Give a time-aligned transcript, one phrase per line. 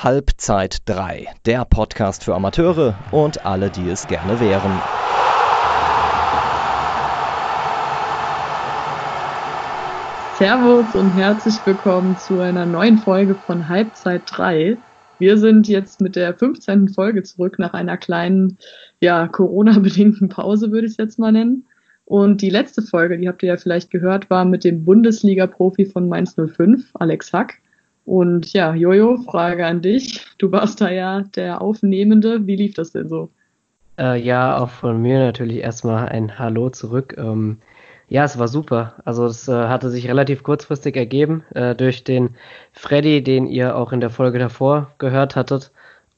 [0.00, 4.80] Halbzeit 3, der Podcast für Amateure und alle, die es gerne wären.
[10.36, 14.76] Servus und herzlich willkommen zu einer neuen Folge von Halbzeit 3.
[15.18, 16.90] Wir sind jetzt mit der 15.
[16.90, 18.56] Folge zurück nach einer kleinen,
[19.00, 21.66] ja, Corona-bedingten Pause, würde ich es jetzt mal nennen.
[22.04, 26.08] Und die letzte Folge, die habt ihr ja vielleicht gehört, war mit dem Bundesliga-Profi von
[26.08, 27.54] Mainz 05, Alex Hack.
[28.08, 30.24] Und ja, Jojo, Frage an dich.
[30.38, 32.46] Du warst da ja der Aufnehmende.
[32.46, 33.28] Wie lief das denn so?
[33.98, 37.16] Äh, ja, auch von mir natürlich erstmal ein Hallo zurück.
[37.18, 37.58] Ähm,
[38.08, 38.94] ja, es war super.
[39.04, 42.30] Also es äh, hatte sich relativ kurzfristig ergeben äh, durch den
[42.72, 45.70] Freddy, den ihr auch in der Folge davor gehört hattet.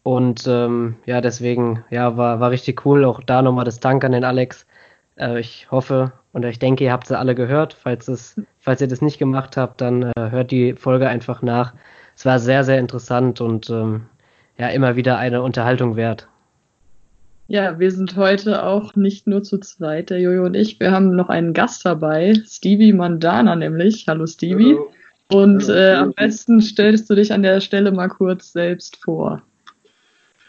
[0.04, 3.04] Und ähm, ja, deswegen, ja, war, war richtig cool.
[3.04, 4.64] Auch da nochmal das Dank an den Alex.
[5.16, 7.72] Äh, ich hoffe und ich denke, ihr habt sie alle gehört.
[7.74, 11.74] Falls, es, falls ihr das nicht gemacht habt, dann äh, hört die Folge einfach nach.
[12.16, 14.06] Es war sehr, sehr interessant und ähm,
[14.58, 16.28] ja, immer wieder eine Unterhaltung wert.
[17.48, 20.78] Ja, wir sind heute auch nicht nur zu zweit, der Jojo und ich.
[20.78, 24.04] Wir haben noch einen Gast dabei, Stevie Mandana nämlich.
[24.06, 24.74] Hallo Stevie.
[24.74, 24.92] Hallo.
[25.32, 25.74] Und Hallo.
[25.74, 29.42] Äh, am besten stellst du dich an der Stelle mal kurz selbst vor.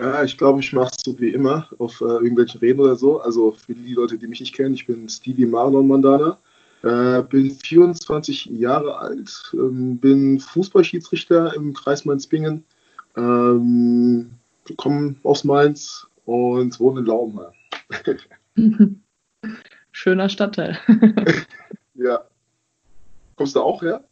[0.02, 3.22] Ja, ich glaube, ich mache es so wie immer auf äh, irgendwelchen Reden oder so.
[3.22, 6.40] Also für die Leute, die mich nicht kennen, ich bin Stevie Marlon Mandana,
[6.82, 12.64] äh, bin 24 Jahre alt, ähm, bin Fußballschiedsrichter im Kreis Mainz-Bingen,
[13.16, 14.32] ähm,
[14.78, 17.54] komme aus Mainz, und wohne in Laubenheim.
[19.92, 20.80] Schöner Stadtteil.
[21.94, 22.24] ja.
[23.36, 24.04] Kommst du auch her?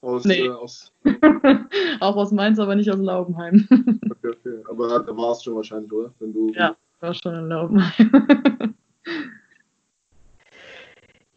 [0.00, 0.46] Aus, nee.
[0.46, 0.92] Äh, aus
[2.00, 3.66] auch aus Mainz, aber nicht aus Laubenheim.
[4.10, 4.62] okay, okay.
[4.70, 6.12] Aber da warst du schon wahrscheinlich, oder?
[6.20, 8.74] Wenn du, ja, war schon in Laubenheim.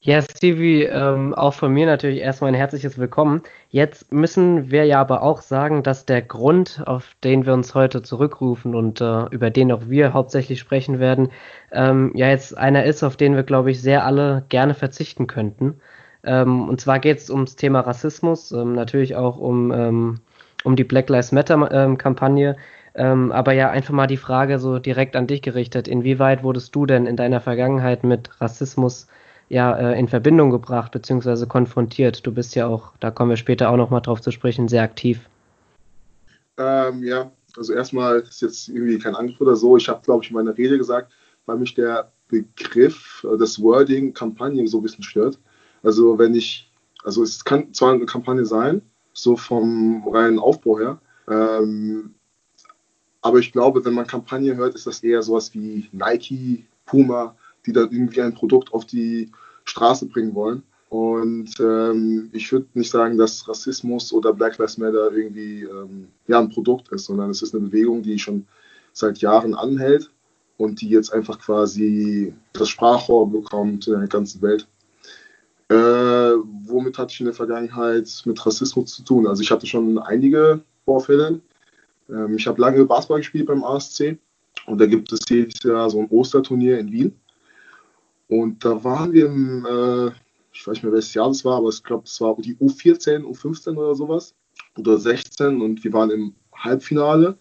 [0.03, 3.43] Ja, Stevie, ähm, auch von mir natürlich erstmal ein herzliches Willkommen.
[3.69, 8.01] Jetzt müssen wir ja aber auch sagen, dass der Grund, auf den wir uns heute
[8.01, 11.29] zurückrufen und äh, über den auch wir hauptsächlich sprechen werden,
[11.71, 15.79] ähm, ja jetzt einer ist, auf den wir, glaube ich, sehr alle gerne verzichten könnten.
[16.23, 20.19] Ähm, und zwar geht es ums Thema Rassismus, ähm, natürlich auch um, ähm,
[20.63, 22.55] um die Black Lives Matter-Kampagne.
[22.93, 25.87] Ähm, aber ja, einfach mal die Frage so direkt an dich gerichtet.
[25.87, 29.07] Inwieweit wurdest du denn in deiner Vergangenheit mit Rassismus
[29.49, 31.45] ja äh, in Verbindung gebracht bzw.
[31.45, 32.25] konfrontiert.
[32.25, 35.21] Du bist ja auch, da kommen wir später auch nochmal drauf zu sprechen, sehr aktiv.
[36.57, 39.77] Ähm, ja, also erstmal ist jetzt irgendwie kein Angriff oder so.
[39.77, 41.11] Ich habe, glaube ich, in meiner Rede gesagt,
[41.45, 45.39] weil mich der Begriff, äh, das Wording Kampagne so ein bisschen stört.
[45.83, 46.69] Also wenn ich,
[47.03, 48.81] also es kann zwar eine Kampagne sein,
[49.13, 52.13] so vom reinen Aufbau her, ähm,
[53.21, 57.71] aber ich glaube, wenn man Kampagne hört, ist das eher sowas wie Nike, Puma, die
[57.71, 59.31] dann irgendwie ein Produkt auf die
[59.65, 60.63] Straße bringen wollen.
[60.89, 66.39] Und ähm, ich würde nicht sagen, dass Rassismus oder Black Lives Matter irgendwie ähm, ja,
[66.39, 68.45] ein Produkt ist, sondern es ist eine Bewegung, die schon
[68.91, 70.09] seit Jahren anhält
[70.57, 74.67] und die jetzt einfach quasi das Sprachrohr bekommt in der ganzen Welt.
[75.71, 79.25] Äh, womit hatte ich in der Vergangenheit mit Rassismus zu tun?
[79.25, 81.39] Also ich hatte schon einige Vorfälle.
[82.09, 84.17] Ähm, ich habe lange Basketball gespielt beim ASC
[84.65, 87.15] und da gibt es jedes Jahr so ein Osterturnier in Wien.
[88.27, 90.07] Und da waren wir im, äh,
[90.51, 93.23] ich weiß nicht mehr, welches Jahr das war, aber ich glaube, es war die U14,
[93.23, 94.35] U15 oder sowas
[94.77, 97.37] oder 16 und wir waren im Halbfinale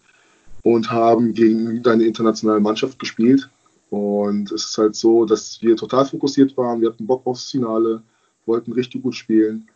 [0.63, 3.49] und haben gegen eine internationale Mannschaft gespielt.
[3.89, 8.01] Und es ist halt so, dass wir total fokussiert waren, wir hatten Bock aufs Finale,
[8.45, 9.67] wollten richtig gut spielen.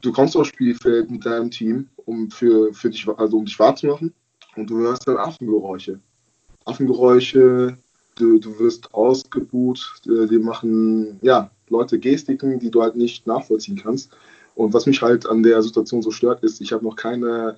[0.00, 4.12] Du kommst aufs Spielfeld mit deinem Team, um für, für dich, also um dich wahrzumachen,
[4.56, 6.00] und du hörst dann Affengeräusche.
[6.64, 7.76] Affengeräusche,
[8.16, 13.76] du, du wirst ausgebuht, äh, die machen ja Leute Gestiken, die du halt nicht nachvollziehen
[13.76, 14.10] kannst.
[14.54, 17.56] Und was mich halt an der Situation so stört, ist, ich habe noch keine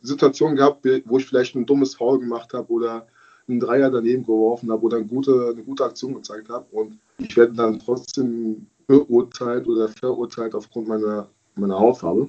[0.00, 3.06] Situation gehabt, wo ich vielleicht ein dummes Foul gemacht habe oder
[3.46, 6.64] einen Dreier daneben geworfen habe oder eine gute, eine gute Aktion gezeigt habe.
[6.70, 12.28] Und ich werde dann trotzdem beurteilt oder verurteilt aufgrund meiner, meiner Hautfarbe.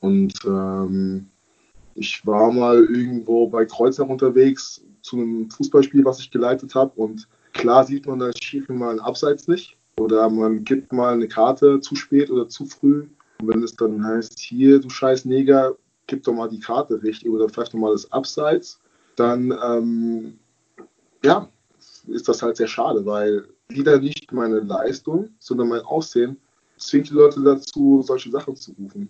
[0.00, 1.26] Und ähm,
[1.94, 6.92] ich war mal irgendwo bei Kreuzer unterwegs, zu einem Fußballspiel, was ich geleitet habe.
[6.96, 9.76] Und klar sieht man als Schiefer mal ein Abseits nicht.
[9.98, 13.06] Oder man gibt mal eine Karte zu spät oder zu früh.
[13.40, 15.76] Und wenn es dann heißt, hier, du scheiß Neger,
[16.06, 18.80] gib doch mal die Karte richtig oder vielleicht nochmal das Abseits,
[19.16, 20.38] dann ähm,
[21.22, 21.48] ja,
[22.08, 26.36] ist das halt sehr schade, weil wieder nicht meine Leistung, sondern mein Aussehen
[26.76, 29.08] zwingt die Leute dazu, solche Sachen zu rufen.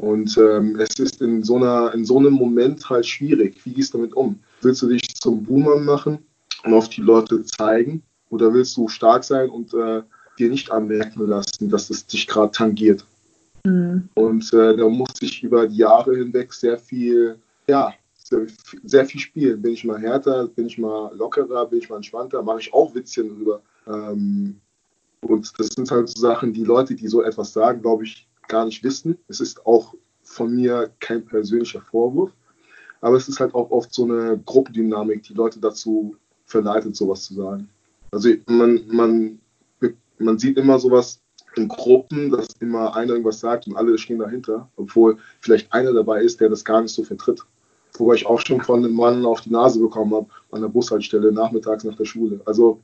[0.00, 3.64] Und ähm, es ist in so, einer, in so einem Moment halt schwierig.
[3.64, 4.38] Wie gehst du damit um?
[4.60, 6.18] Willst du dich zum Boomer machen
[6.64, 8.02] und auf die Leute zeigen?
[8.28, 10.02] Oder willst du stark sein und äh,
[10.38, 13.06] dir nicht anmerken lassen, dass es dich gerade tangiert?
[13.64, 14.08] Mhm.
[14.14, 17.94] Und äh, da musste ich über die Jahre hinweg sehr viel, ja,
[18.84, 19.62] sehr viel spielen.
[19.62, 22.94] Bin ich mal härter, bin ich mal lockerer, bin ich mal entspannter, mache ich auch
[22.94, 23.62] Witzchen drüber.
[23.86, 24.60] Ähm,
[25.20, 28.64] und das sind halt so Sachen, die Leute, die so etwas sagen, glaube ich, gar
[28.64, 29.18] nicht wissen.
[29.28, 32.32] Es ist auch von mir kein persönlicher Vorwurf,
[33.00, 37.34] aber es ist halt auch oft so eine Gruppendynamik, die Leute dazu verleitet, sowas zu
[37.34, 37.68] sagen.
[38.10, 39.40] Also man, man,
[40.18, 41.20] man sieht immer sowas
[41.56, 46.22] in Gruppen, dass immer einer irgendwas sagt und alle stehen dahinter, obwohl vielleicht einer dabei
[46.22, 47.44] ist, der das gar nicht so vertritt.
[47.94, 51.32] Wobei ich auch schon von einem Mann auf die Nase bekommen habe an der Bushaltestelle
[51.32, 52.40] nachmittags nach der Schule.
[52.44, 52.80] Also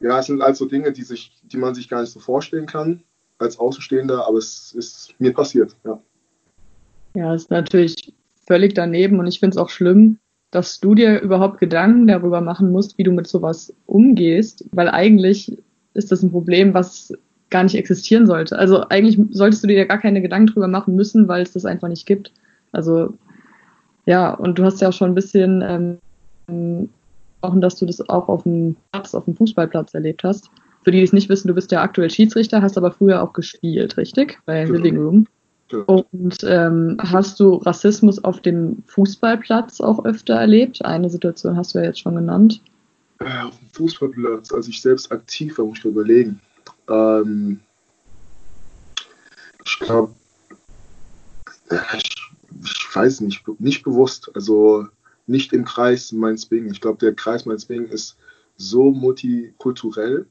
[0.00, 3.02] ja, es sind also Dinge, die, sich, die man sich gar nicht so vorstellen kann
[3.38, 6.00] als Außenstehender, aber es ist mir passiert, ja.
[7.14, 8.12] Ja, ist natürlich
[8.46, 10.18] völlig daneben und ich finde es auch schlimm,
[10.50, 15.56] dass du dir überhaupt Gedanken darüber machen musst, wie du mit sowas umgehst, weil eigentlich
[15.94, 17.12] ist das ein Problem, was
[17.50, 18.58] gar nicht existieren sollte.
[18.58, 21.88] Also eigentlich solltest du dir gar keine Gedanken darüber machen müssen, weil es das einfach
[21.88, 22.32] nicht gibt.
[22.72, 23.14] Also
[24.06, 25.62] ja, und du hast ja auch schon ein bisschen
[26.48, 26.88] ähm,
[27.56, 30.48] dass du das auch auf dem Platz, auf dem Fußballplatz erlebt hast.
[30.84, 33.32] Für die, die es nicht wissen, du bist ja aktuell Schiedsrichter, hast aber früher auch
[33.32, 34.38] gespielt, richtig?
[34.46, 34.76] Bei genau.
[34.76, 35.26] Living Room.
[35.68, 36.04] Genau.
[36.12, 40.84] Und ähm, hast du Rassismus auf dem Fußballplatz auch öfter erlebt?
[40.84, 42.60] Eine Situation hast du ja jetzt schon genannt.
[43.20, 46.40] Äh, auf dem Fußballplatz, als ich selbst aktiv war, muss ich überlegen.
[46.90, 47.60] Ähm,
[49.64, 50.12] ich glaube,
[51.70, 52.31] ich,
[52.64, 54.30] ich, weiß nicht, nicht bewusst.
[54.34, 54.86] Also
[55.26, 56.72] nicht im Kreis Mainz-Bingen.
[56.72, 58.16] Ich glaube, der Kreis Mainz-Bingen ist
[58.56, 60.26] so multikulturell.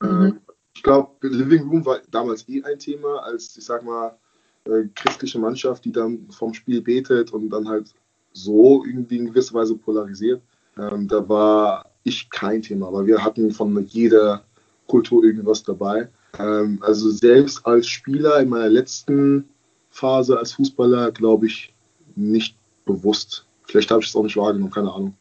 [0.00, 0.08] Mhm.
[0.08, 0.40] Ähm,
[0.74, 4.16] ich glaube, Living Room war damals eh ein Thema, als, ich sag mal,
[4.64, 7.94] äh, christliche Mannschaft, die dann vom Spiel betet und dann halt
[8.32, 10.42] so irgendwie in gewisser Weise polarisiert.
[10.76, 14.44] Ähm, da war ich kein Thema, weil wir hatten von jeder
[14.86, 16.08] Kultur irgendwas dabei.
[16.38, 19.48] Ähm, also selbst als Spieler in meiner letzten
[19.90, 21.73] Phase als Fußballer, glaube ich,
[22.16, 23.46] nicht bewusst.
[23.64, 25.14] Vielleicht habe ich es auch nicht wahrgenommen, keine Ahnung.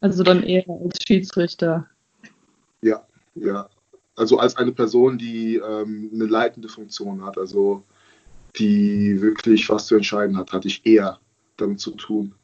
[0.00, 1.86] Also dann eher als Schiedsrichter.
[2.82, 3.02] Ja,
[3.34, 3.68] ja.
[4.16, 7.82] Also als eine Person, die ähm, eine leitende Funktion hat, also
[8.56, 11.18] die wirklich was zu entscheiden hat, hatte ich eher
[11.56, 12.34] damit zu tun.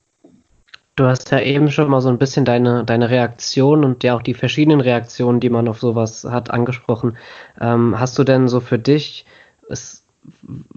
[0.97, 4.23] Du hast ja eben schon mal so ein bisschen deine, deine Reaktion und ja auch
[4.23, 7.17] die verschiedenen Reaktionen, die man auf sowas hat, angesprochen.
[7.61, 9.27] Ähm, hast du denn so für dich,
[9.69, 10.04] es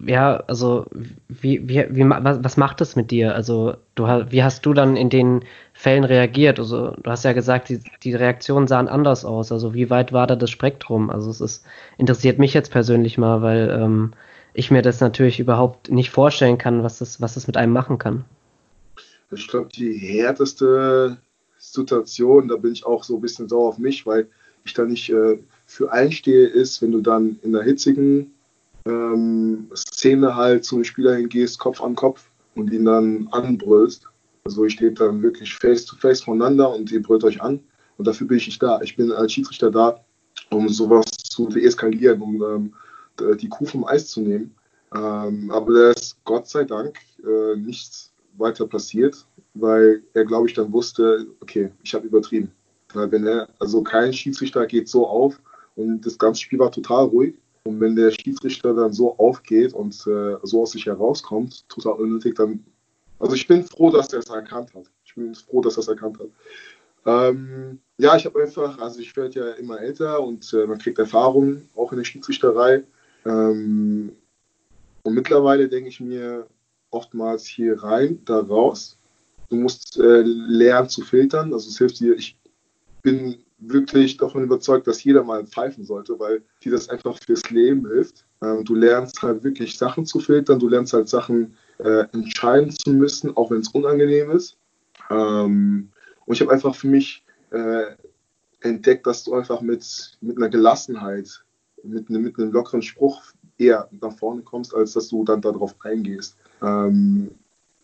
[0.05, 0.85] ja, also
[1.27, 3.35] wie, wie, wie, was, was macht das mit dir?
[3.35, 6.59] Also du wie hast du dann in den Fällen reagiert?
[6.59, 9.51] Also du hast ja gesagt, die, die Reaktionen sahen anders aus.
[9.51, 11.09] Also wie weit war da das Spektrum?
[11.09, 11.65] Also es ist,
[11.97, 14.13] interessiert mich jetzt persönlich mal, weil ähm,
[14.53, 17.97] ich mir das natürlich überhaupt nicht vorstellen kann, was das, was das mit einem machen
[17.97, 18.25] kann.
[19.31, 21.17] Ich glaube, die härteste
[21.57, 24.27] Situation, da bin ich auch so ein bisschen sauer auf mich, weil
[24.65, 28.33] ich da nicht äh, für einstehe, ist, wenn du dann in der hitzigen
[28.87, 34.07] ähm, Szene halt zu einem Spieler hingehst, Kopf an Kopf und ihn dann anbrüllst.
[34.45, 37.59] Also ich stehe dann wirklich face to face voneinander und ihr brüllt euch an.
[37.97, 38.79] Und dafür bin ich nicht da.
[38.81, 39.99] Ich bin als Schiedsrichter da,
[40.51, 42.73] um sowas zu deeskalieren, um ähm,
[43.37, 44.55] die Kuh vom Eis zu nehmen.
[44.95, 50.53] Ähm, aber da ist Gott sei Dank äh, nichts weiter passiert, weil er, glaube ich,
[50.53, 52.51] dann wusste, okay, ich habe übertrieben.
[52.93, 55.39] Weil wenn er, also kein Schiedsrichter geht so auf
[55.75, 57.35] und das ganze Spiel war total ruhig.
[57.67, 62.35] Und wenn der Schiedsrichter dann so aufgeht und äh, so aus sich herauskommt, total unnötig,
[62.35, 62.63] dann.
[63.19, 64.85] Also ich bin froh, dass er es erkannt hat.
[65.03, 66.29] Ich bin froh, dass er es erkannt hat.
[67.05, 70.97] Ähm, ja, ich habe einfach, also ich werde ja immer älter und äh, man kriegt
[70.97, 72.83] Erfahrung, auch in der Schiedsrichterei.
[73.25, 74.13] Ähm,
[75.03, 76.47] und mittlerweile denke ich mir
[76.89, 78.97] oftmals hier rein, da raus.
[79.49, 81.53] Du musst äh, lernen zu filtern.
[81.53, 82.39] Also es hilft dir, ich
[83.01, 87.87] bin wirklich davon überzeugt, dass jeder mal pfeifen sollte, weil dir das einfach fürs Leben
[87.87, 88.25] hilft.
[88.41, 92.91] Ähm, du lernst halt wirklich Sachen zu filtern, du lernst halt Sachen äh, entscheiden zu
[92.91, 94.57] müssen, auch wenn es unangenehm ist.
[95.09, 95.89] Ähm,
[96.25, 97.95] und ich habe einfach für mich äh,
[98.61, 101.43] entdeckt, dass du einfach mit, mit einer Gelassenheit,
[101.83, 103.21] mit, ne, mit einem lockeren Spruch
[103.57, 106.37] eher nach vorne kommst, als dass du dann darauf eingehst.
[106.61, 107.31] Ähm,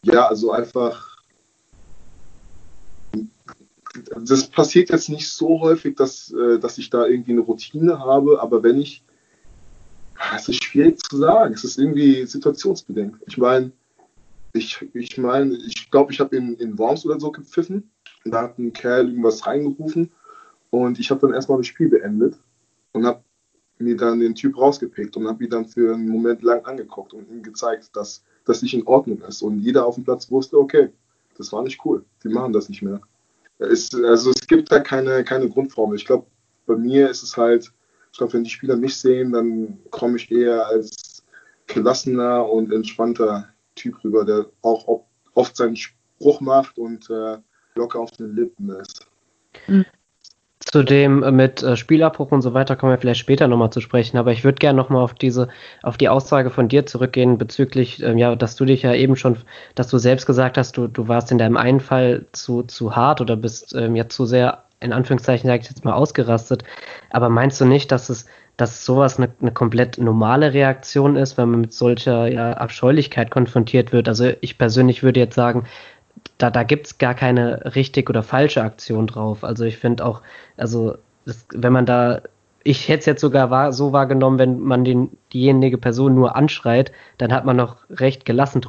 [0.04, 1.13] ja, also einfach
[4.20, 8.42] das passiert jetzt nicht so häufig, dass, äh, dass ich da irgendwie eine Routine habe,
[8.42, 9.04] aber wenn ich,
[10.36, 13.18] es ist schwierig zu sagen, es ist irgendwie situationsbedingt.
[13.28, 13.72] Ich meine,
[14.54, 17.90] ich, ich meine, ich glaube, ich habe in, in Worms oder so gepfiffen
[18.26, 20.12] da hat ein Kerl irgendwas reingerufen
[20.70, 22.38] und ich habe dann erstmal das Spiel beendet
[22.94, 23.24] und habe
[23.80, 27.30] mir dann den Typ rausgepickt und habe ihn dann für einen Moment lang angeguckt und
[27.30, 29.42] ihm gezeigt, dass das nicht in Ordnung ist.
[29.42, 30.90] Und jeder auf dem Platz wusste, okay,
[31.38, 33.02] das war nicht cool, die machen das nicht mehr.
[33.70, 35.98] Es, also es gibt da keine, keine Grundformel.
[35.98, 36.26] Ich glaube,
[36.66, 37.72] bei mir ist es halt,
[38.12, 41.24] ich glaube, wenn die Spieler mich sehen, dann komme ich eher als
[41.68, 47.38] gelassener und entspannter Typ rüber, der auch oft seinen Spruch macht und äh,
[47.76, 49.08] locker auf den Lippen ist.
[49.68, 49.86] Mhm.
[50.74, 54.18] Zu dem mit äh, Spielabbruch und so weiter kommen wir vielleicht später nochmal zu sprechen,
[54.18, 55.50] aber ich würde gerne nochmal auf diese,
[55.84, 59.38] auf die Aussage von dir zurückgehen bezüglich, ähm, ja, dass du dich ja eben schon,
[59.76, 63.22] dass du selbst gesagt hast, du, du warst in deinem einen Fall zu, zu hart
[63.22, 66.64] oder bist ähm, ja zu sehr, in Anführungszeichen sage ich jetzt mal, ausgerastet.
[67.12, 68.26] Aber meinst du nicht, dass es,
[68.58, 73.92] dass sowas eine, eine komplett normale Reaktion ist, wenn man mit solcher ja, Abscheulichkeit konfrontiert
[73.92, 74.08] wird?
[74.08, 75.68] Also ich persönlich würde jetzt sagen,
[76.38, 79.44] da, da gibt es gar keine richtig oder falsche Aktion drauf.
[79.44, 80.22] Also ich finde auch,
[80.58, 82.22] also das, wenn man da,
[82.64, 86.92] ich hätte es jetzt sogar wahr, so wahrgenommen, wenn man den, diejenige Person nur anschreit,
[87.18, 88.62] dann hat man noch recht gelassen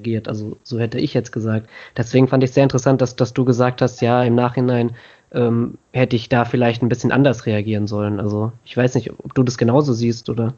[0.00, 0.28] reagiert.
[0.28, 1.68] Also so hätte ich jetzt gesagt.
[1.96, 4.96] Deswegen fand ich sehr interessant, dass, dass du gesagt hast, ja, im Nachhinein
[5.32, 8.18] ähm, hätte ich da vielleicht ein bisschen anders reagieren sollen.
[8.18, 10.54] Also ich weiß nicht, ob du das genauso siehst oder.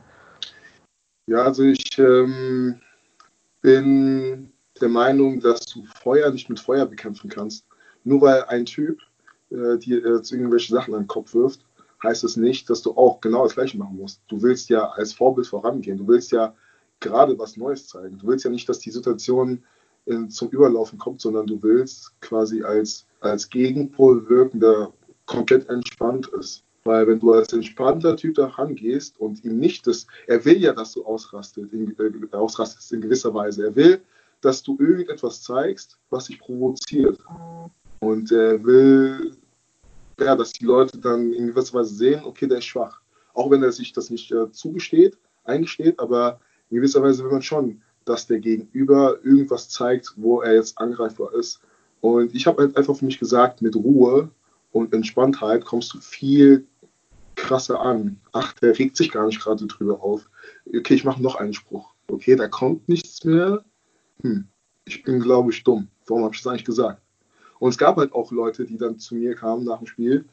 [1.26, 2.80] Ja, also ich ähm,
[3.60, 7.66] bin der Meinung, dass du Feuer nicht mit Feuer bekämpfen kannst.
[8.04, 8.98] Nur weil ein Typ
[9.50, 11.64] äh, dir jetzt irgendwelche Sachen an den Kopf wirft,
[12.02, 14.20] heißt es das nicht, dass du auch genau das Gleiche machen musst.
[14.28, 15.98] Du willst ja als Vorbild vorangehen.
[15.98, 16.54] Du willst ja
[17.00, 18.18] gerade was Neues zeigen.
[18.18, 19.62] Du willst ja nicht, dass die Situation
[20.06, 24.92] in, zum Überlaufen kommt, sondern du willst quasi als, als Gegenpol wirken, der
[25.26, 26.64] komplett entspannt ist.
[26.84, 30.72] Weil wenn du als entspannter Typ da rangehst und ihm nicht das, er will ja,
[30.72, 33.66] dass du ausrastet, in, äh, ausrastest in gewisser Weise.
[33.66, 34.00] Er will,
[34.42, 37.18] dass du irgendetwas zeigst, was dich provoziert.
[38.00, 39.36] Und er will,
[40.20, 43.00] ja, dass die Leute dann in gewisser Weise sehen, okay, der ist schwach.
[43.32, 47.42] Auch wenn er sich das nicht äh, zugesteht, eingesteht, aber in gewisser Weise will man
[47.42, 51.60] schon, dass der Gegenüber irgendwas zeigt, wo er jetzt angreifbar ist.
[52.00, 54.28] Und ich habe halt einfach für mich gesagt, mit Ruhe
[54.72, 56.66] und Entspanntheit kommst du viel
[57.36, 58.20] krasser an.
[58.32, 60.28] Ach, der regt sich gar nicht gerade drüber auf.
[60.66, 61.94] Okay, ich mache noch einen Spruch.
[62.08, 63.64] Okay, da kommt nichts mehr
[64.22, 64.46] hm,
[64.84, 65.88] ich bin, glaube ich, dumm.
[66.06, 67.00] Warum habe ich das eigentlich gesagt?
[67.58, 70.24] Und es gab halt auch Leute, die dann zu mir kamen nach dem Spiel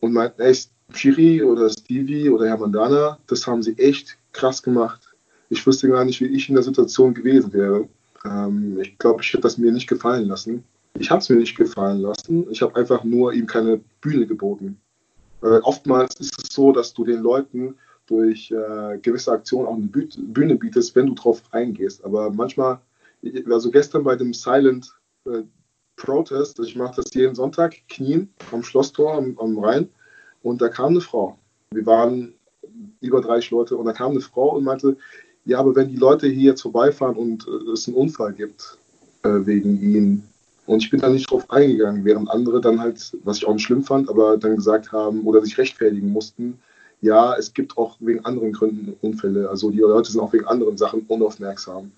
[0.00, 0.56] und meinten, ey,
[0.94, 5.14] Shiri oder Stevie oder Herr Mandana, das haben sie echt krass gemacht.
[5.48, 7.88] Ich wüsste gar nicht, wie ich in der Situation gewesen wäre.
[8.24, 10.62] Ähm, ich glaube, ich hätte das mir nicht gefallen lassen.
[10.98, 12.46] Ich habe es mir nicht gefallen lassen.
[12.50, 14.78] Ich habe einfach nur ihm keine Bühne geboten.
[15.42, 17.74] Äh, oftmals ist es so, dass du den Leuten
[18.06, 22.04] durch äh, gewisse Aktionen auch eine Bühne bietest, wenn du drauf eingehst.
[22.04, 22.80] Aber manchmal
[23.50, 24.92] also gestern bei dem Silent
[25.26, 25.42] äh,
[25.96, 29.88] Protest, ich mache das jeden Sonntag, knien am Schlosstor am, am, Rhein
[30.42, 31.38] und da kam eine Frau.
[31.70, 32.34] Wir waren
[33.00, 34.96] über 30 Leute und da kam eine Frau und meinte,
[35.44, 38.78] ja, aber wenn die Leute hier jetzt vorbeifahren und äh, es einen Unfall gibt
[39.22, 40.28] äh, wegen ihnen
[40.66, 43.64] und ich bin da nicht drauf eingegangen, während andere dann halt, was ich auch nicht
[43.64, 46.58] schlimm fand, aber dann gesagt haben oder sich rechtfertigen mussten,
[47.00, 49.48] ja, es gibt auch wegen anderen Gründen Unfälle.
[49.48, 51.92] Also die Leute sind auch wegen anderen Sachen unaufmerksam.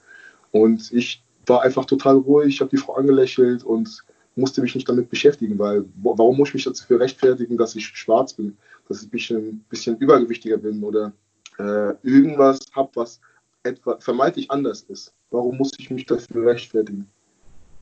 [0.52, 4.04] Und ich war einfach total ruhig, habe die Frau angelächelt und
[4.36, 8.32] musste mich nicht damit beschäftigen, weil warum muss ich mich dafür rechtfertigen, dass ich schwarz
[8.34, 8.56] bin,
[8.88, 11.12] dass ich ein bisschen, bisschen übergewichtiger bin oder
[11.58, 13.20] äh, irgendwas habe, was
[13.64, 15.12] etwa vermeintlich anders ist.
[15.30, 17.08] Warum muss ich mich dafür rechtfertigen?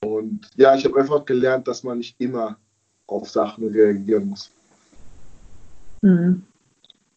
[0.02, 2.56] Und ja, ich habe einfach gelernt, dass man nicht immer
[3.06, 4.50] auf Sachen reagieren muss.
[6.02, 6.42] Mhm.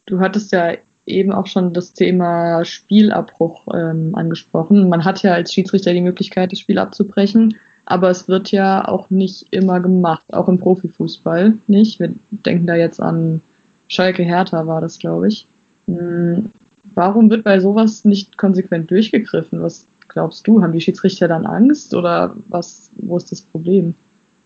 [0.06, 0.76] Du hattest ja
[1.10, 4.90] eben auch schon das Thema Spielabbruch ähm, angesprochen.
[4.90, 9.10] Man hat ja als Schiedsrichter die Möglichkeit, das Spiel abzubrechen, aber es wird ja auch
[9.10, 12.00] nicht immer gemacht, auch im Profifußball nicht.
[12.00, 13.42] Wir denken da jetzt an
[13.88, 15.48] Schalke Hertha war das, glaube ich.
[15.88, 16.52] Hm,
[16.94, 19.62] warum wird bei sowas nicht konsequent durchgegriffen?
[19.62, 20.62] Was glaubst du?
[20.62, 23.96] Haben die Schiedsrichter dann Angst oder was, wo ist das Problem?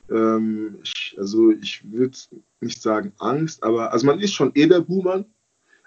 [0.10, 2.18] Ähm, ich, also ich würde
[2.62, 5.26] nicht sagen Angst, aber also man ist schon eh der Buhmann,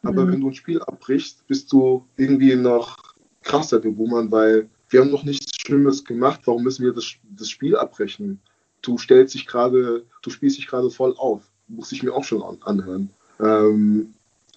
[0.06, 0.32] aber mhm.
[0.32, 2.96] wenn du ein Spiel abbrichst, bist du irgendwie noch
[3.42, 6.40] krasser, Buhmann, weil wir haben noch nichts Schlimmes gemacht.
[6.44, 8.40] Warum müssen wir das, das Spiel abbrechen?
[8.82, 11.42] Du stellst dich gerade, du spielst dich gerade voll auf.
[11.68, 13.10] Muss ich mir auch schon an, anhören.
[13.40, 14.14] Ähm,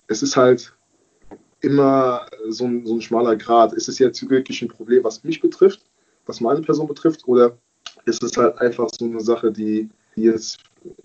[0.07, 0.73] es ist halt
[1.61, 3.73] immer so ein, so ein schmaler Grad.
[3.73, 5.81] Ist es jetzt wirklich ein Problem, was mich betrifft,
[6.25, 7.57] was meine Person betrifft, oder
[8.05, 10.59] ist es halt einfach so eine Sache, die, die jetzt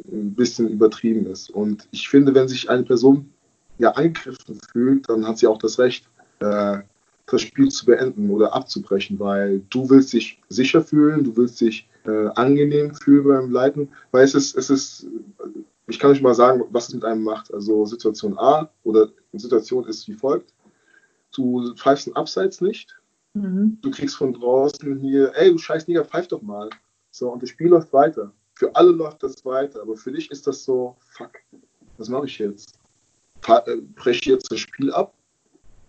[0.07, 1.51] ein bisschen übertrieben ist?
[1.51, 3.31] Und ich finde, wenn sich eine Person
[3.79, 6.07] ja angegriffen fühlt, dann hat sie auch das Recht,
[6.41, 6.79] äh,
[7.27, 11.89] das Spiel zu beenden oder abzubrechen, weil du willst dich sicher fühlen, du willst dich
[12.05, 15.07] äh, angenehm fühlen beim Leiten, weil es ist, es ist,
[15.87, 17.53] ich kann euch mal sagen, was es mit einem macht.
[17.53, 20.53] Also Situation A oder Situation ist wie folgt.
[21.35, 22.97] Du pfeifst ein Abseits nicht,
[23.33, 23.79] mhm.
[23.81, 26.71] du kriegst von draußen hier, ey, du scheiß Nigger, pfeif doch mal.
[27.11, 28.33] So, und das Spiel läuft weiter.
[28.55, 31.33] Für alle läuft das weiter, aber für dich ist das so, fuck,
[31.97, 32.79] was mache ich jetzt?
[33.47, 35.15] Äh, jetzt das Spiel ab.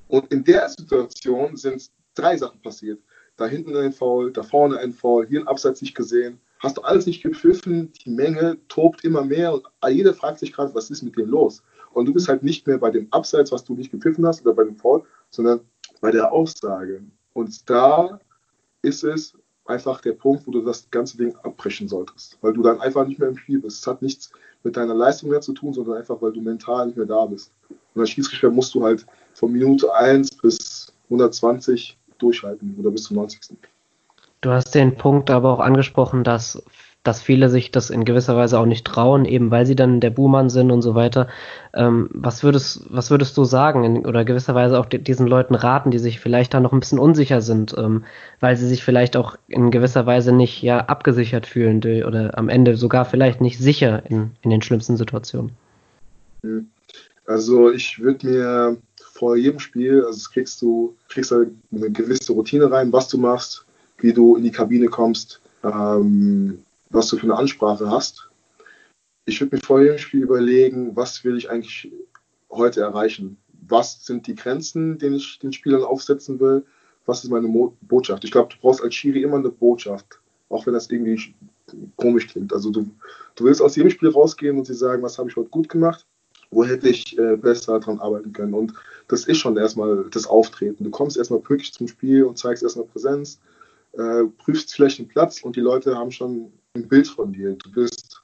[0.07, 2.99] Und in der Situation sind drei Sachen passiert.
[3.37, 6.39] da hinten ein Foul, da vorne ein Foul, hier ein Abseits nicht gesehen.
[6.59, 10.73] Hast du alles nicht gepfiffen, die Menge tobt immer mehr und jeder fragt sich gerade,
[10.73, 11.61] was ist mit dem los?
[11.91, 14.53] Und du bist halt nicht mehr bei dem Abseits, was du nicht gepfiffen hast oder
[14.53, 15.59] bei dem Foul, sondern
[16.01, 17.03] bei der Aussage.
[17.33, 18.19] Und da
[18.81, 19.33] ist es
[19.65, 23.19] einfach der Punkt, wo du das ganze Ding abbrechen solltest, weil du dann einfach nicht
[23.19, 23.81] mehr im Spiel bist.
[23.81, 24.31] Es hat nichts
[24.65, 27.51] mit deiner Leistung mehr zu tun, sondern einfach, weil du mental nicht mehr da bist.
[27.93, 33.17] Und als Schiedsrichter musst du halt von Minute 1 bis 120 durchhalten oder bis zum
[33.17, 33.57] 90.
[34.41, 36.61] Du hast den Punkt aber auch angesprochen, dass,
[37.05, 40.09] dass viele sich das in gewisser Weise auch nicht trauen, eben weil sie dann der
[40.09, 41.27] Buhmann sind und so weiter.
[41.73, 45.99] Ähm, was, würdest, was würdest du sagen in, oder gewisserweise auch diesen Leuten raten, die
[45.99, 48.03] sich vielleicht da noch ein bisschen unsicher sind, ähm,
[48.39, 52.75] weil sie sich vielleicht auch in gewisser Weise nicht ja abgesichert fühlen oder am Ende
[52.75, 55.51] sogar vielleicht nicht sicher in, in den schlimmsten Situationen?
[57.27, 61.51] Also ich würde mir vor jedem Spiel, also kriegst du, kriegst eine
[61.91, 63.63] gewisse Routine rein, was du machst,
[63.99, 66.59] wie du in die Kabine kommst, ähm,
[66.95, 68.29] was du für eine Ansprache hast.
[69.25, 71.91] Ich würde mir vor jedem Spiel überlegen, was will ich eigentlich
[72.49, 73.37] heute erreichen?
[73.67, 76.65] Was sind die Grenzen, die ich den Spielern aufsetzen will?
[77.05, 78.23] Was ist meine Mo Botschaft?
[78.23, 81.35] Ich glaube, du brauchst als Schiri immer eine Botschaft, auch wenn das irgendwie
[81.95, 82.53] komisch klingt.
[82.53, 82.89] Also du,
[83.35, 86.05] du willst aus jedem Spiel rausgehen und sie sagen, was habe ich heute gut gemacht?
[86.51, 88.53] Wo hätte ich äh, besser dran arbeiten können?
[88.53, 88.73] Und
[89.07, 90.83] das ist schon erstmal das Auftreten.
[90.83, 93.39] Du kommst erstmal pünktlich zum Spiel und zeigst erstmal Präsenz
[93.97, 97.53] äh, prüfst vielleicht den Platz und die Leute haben schon ein Bild von dir.
[97.53, 98.21] Du bist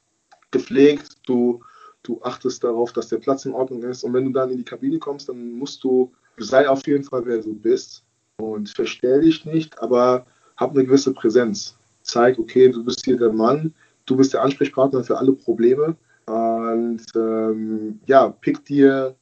[0.51, 1.61] gepflegt, du,
[2.03, 4.03] du achtest darauf, dass der Platz in Ordnung ist.
[4.03, 7.25] Und wenn du dann in die Kabine kommst, dann musst du, sei auf jeden Fall,
[7.25, 8.03] wer du bist
[8.37, 10.25] und verstell dich nicht, aber
[10.57, 11.77] hab eine gewisse Präsenz.
[12.01, 13.73] Zeig, okay, du bist hier der Mann,
[14.05, 15.95] du bist der Ansprechpartner für alle Probleme.
[16.25, 19.15] Und ähm, ja, pick dir,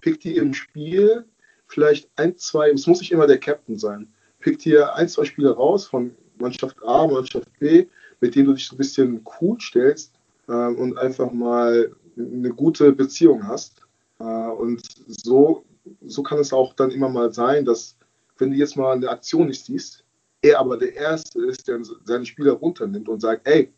[0.00, 1.24] pick dir im Spiel
[1.66, 4.08] vielleicht ein, zwei, es muss nicht immer der Captain sein
[4.44, 7.86] pickt hier ein, zwei Spieler raus von Mannschaft A, Mannschaft B,
[8.24, 10.14] mit denen du dich so ein bisschen cool stellst
[10.48, 13.82] äh, und einfach mal eine gute Beziehung hast.
[14.18, 15.64] Äh, und so,
[16.06, 17.98] so kann es auch dann immer mal sein, dass
[18.38, 20.04] wenn du jetzt mal eine Aktion nicht siehst,
[20.40, 23.70] er aber der Erste ist, der seine Spieler runternimmt und sagt, ey,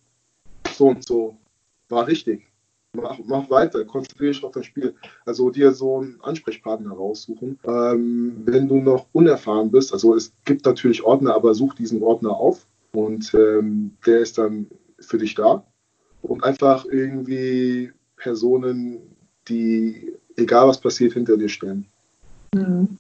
[0.77, 1.37] so und so,
[1.89, 2.47] war richtig
[2.97, 4.95] mach, mach weiter, konzentriere dich auf das Spiel.
[5.25, 7.59] Also dir so einen Ansprechpartner raussuchen.
[7.65, 12.31] Ähm, wenn du noch unerfahren bist, also es gibt natürlich Ordner, aber such diesen Ordner
[12.31, 14.67] auf und ähm, der ist dann
[15.01, 15.65] für dich da.
[16.23, 18.99] Und einfach irgendwie Personen,
[19.49, 21.87] die, egal was passiert, hinter dir stellen.
[22.55, 22.99] Mhm.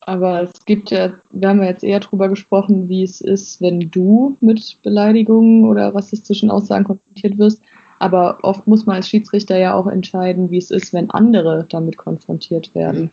[0.00, 3.80] Aber es gibt ja, wir haben ja jetzt eher darüber gesprochen, wie es ist, wenn
[3.90, 7.60] du mit Beleidigungen oder rassistischen Aussagen konfrontiert wirst.
[7.98, 11.96] Aber oft muss man als Schiedsrichter ja auch entscheiden, wie es ist, wenn andere damit
[11.96, 13.10] konfrontiert werden.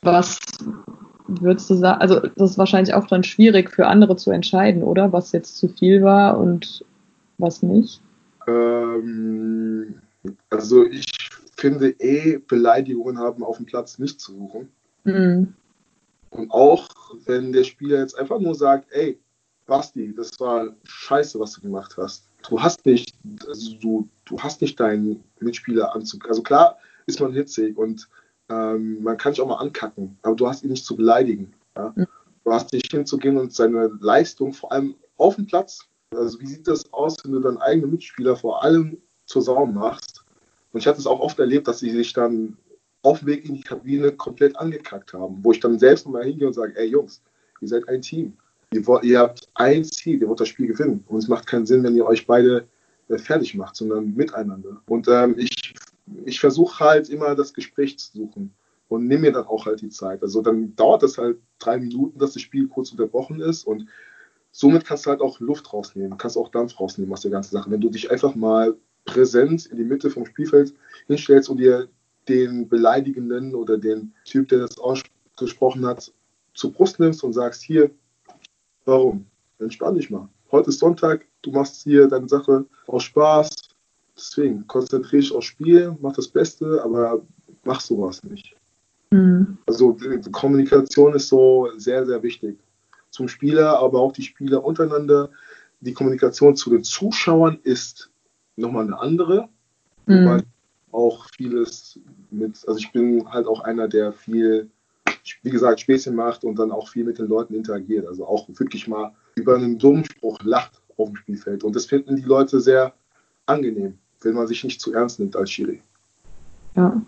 [0.00, 0.38] Was
[1.40, 2.00] würdest du sagen?
[2.00, 5.12] Also, das ist wahrscheinlich auch dann schwierig für andere zu entscheiden, oder?
[5.12, 6.84] Was jetzt zu viel war und
[7.38, 8.00] was nicht?
[8.46, 9.94] Ähm,
[10.50, 11.06] also, ich
[11.56, 14.68] finde eh, Beleidigungen haben auf dem Platz nicht zu suchen.
[15.04, 15.54] Mhm.
[16.30, 16.88] Und auch
[17.26, 19.18] wenn der Spieler jetzt einfach nur sagt, ey,
[19.66, 22.28] Basti, das war scheiße, was du gemacht hast.
[22.48, 23.14] Du hast nicht,
[23.46, 26.28] also du, du hast nicht deinen Mitspieler anzug.
[26.28, 28.08] Also klar ist man hitzig und
[28.52, 31.52] ähm, man kann sich auch mal ankacken, aber du hast ihn nicht zu beleidigen.
[31.76, 31.92] Ja?
[31.94, 32.06] Mhm.
[32.44, 36.66] Du hast nicht hinzugehen und seine Leistung, vor allem auf dem Platz, also wie sieht
[36.66, 40.24] das aus, wenn du deinen eigenen Mitspieler vor allem zur Sau machst?
[40.72, 42.56] Und ich hatte es auch oft erlebt, dass sie sich dann
[43.02, 46.46] auf dem Weg in die Kabine komplett angekackt haben, wo ich dann selbst nochmal hingehe
[46.46, 47.22] und sage, ey Jungs,
[47.60, 48.34] ihr seid ein Team.
[48.72, 51.04] Ihr, wollt, ihr habt ein Ziel, ihr wollt das Spiel gewinnen.
[51.08, 52.66] Und es macht keinen Sinn, wenn ihr euch beide
[53.08, 54.80] äh, fertig macht, sondern miteinander.
[54.86, 55.74] Und ähm, ich,
[56.24, 58.54] ich versuche halt immer das Gespräch zu suchen
[58.88, 60.22] und nehme mir dann auch halt die Zeit.
[60.22, 63.86] Also dann dauert das halt drei Minuten, dass das Spiel kurz unterbrochen ist und
[64.50, 67.70] somit kannst du halt auch Luft rausnehmen, kannst auch Dampf rausnehmen aus der ganzen Sache.
[67.70, 70.74] Wenn du dich einfach mal präsent in die Mitte vom Spielfeld
[71.06, 71.88] hinstellst und dir
[72.28, 76.12] den Beleidigenden oder den Typ, der das ausgesprochen hat,
[76.54, 77.90] zur Brust nimmst und sagst, hier,
[78.84, 79.26] warum?
[79.58, 80.28] Entspann dich mal.
[80.50, 83.71] Heute ist Sonntag, du machst hier deine Sache aus Spaß.
[84.16, 87.22] Deswegen konzentriere dich aufs Spiel, mach das Beste, aber
[87.64, 88.54] mach sowas nicht.
[89.10, 89.58] Mhm.
[89.66, 89.96] Also
[90.30, 92.58] Kommunikation ist so sehr, sehr wichtig.
[93.10, 95.30] Zum Spieler, aber auch die Spieler untereinander.
[95.80, 98.10] Die Kommunikation zu den Zuschauern ist
[98.56, 99.48] nochmal eine andere.
[100.06, 100.24] Mhm.
[100.24, 100.42] Wobei
[100.92, 101.98] auch vieles
[102.30, 104.70] mit, also ich bin halt auch einer, der viel,
[105.42, 108.06] wie gesagt, Späßchen macht und dann auch viel mit den Leuten interagiert.
[108.06, 111.64] Also auch wirklich mal über einen dummen Spruch lacht auf dem Spielfeld.
[111.64, 112.94] Und das finden die Leute sehr
[113.46, 115.80] angenehm, wenn man sich nicht zu ernst nimmt als Schiri.
[116.76, 117.00] Ja.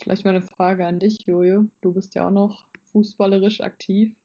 [0.00, 1.66] Vielleicht mal eine Frage an dich, Jojo.
[1.80, 4.16] Du bist ja auch noch fußballerisch aktiv.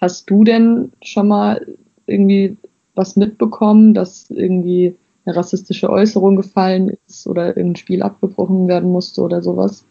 [0.00, 1.66] Hast du denn schon mal
[2.06, 2.56] irgendwie
[2.94, 9.20] was mitbekommen, dass irgendwie eine rassistische Äußerung gefallen ist oder irgendein Spiel abgebrochen werden musste
[9.20, 9.84] oder sowas?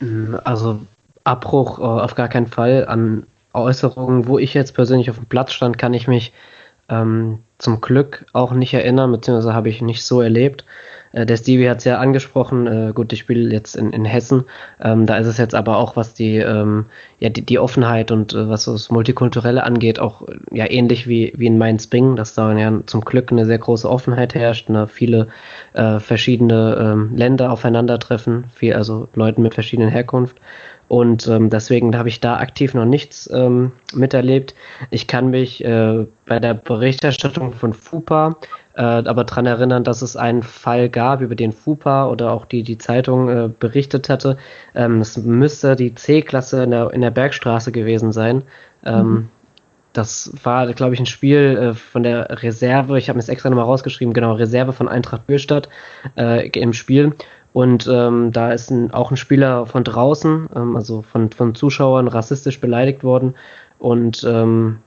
[0.00, 0.80] Mm, also
[1.24, 2.86] Abbruch äh, auf gar keinen Fall.
[2.86, 6.32] An Äußerungen, wo ich jetzt persönlich auf dem Platz stand, kann ich mich
[6.90, 10.64] ähm, zum Glück auch nicht erinnern, beziehungsweise habe ich nicht so erlebt.
[11.12, 14.44] Äh, der Stevie hat es ja angesprochen, äh, gut, ich spiele jetzt in, in Hessen,
[14.80, 16.86] ähm, da ist es jetzt aber auch, was die, ähm,
[17.18, 21.32] ja, die, die Offenheit und äh, was das Multikulturelle angeht, auch äh, ja ähnlich wie,
[21.36, 25.28] wie in Mainz-Bing, dass da ja zum Glück eine sehr große Offenheit herrscht, ne, viele
[25.72, 30.36] äh, verschiedene ähm, Länder aufeinandertreffen, viel, also Leuten mit verschiedenen Herkunft.
[30.90, 34.56] Und ähm, deswegen habe ich da aktiv noch nichts ähm, miterlebt.
[34.90, 38.34] Ich kann mich äh, bei der Berichterstattung von FUPA
[38.74, 42.64] äh, aber daran erinnern, dass es einen Fall gab, über den FUPA oder auch die,
[42.64, 44.36] die Zeitung äh, berichtet hatte.
[44.74, 48.42] Ähm, es müsste die C-Klasse in der, in der Bergstraße gewesen sein.
[48.84, 49.28] Ähm, mhm.
[49.92, 52.98] Das war, glaube ich, ein Spiel äh, von der Reserve.
[52.98, 54.12] Ich habe mir das extra nochmal rausgeschrieben.
[54.12, 55.68] Genau, Reserve von Eintracht Bürstadt
[56.16, 57.14] äh, im Spiel.
[57.52, 62.08] Und ähm, da ist ein, auch ein Spieler von draußen, ähm, also von, von Zuschauern,
[62.08, 63.34] rassistisch beleidigt worden.
[63.78, 64.78] Und ähm,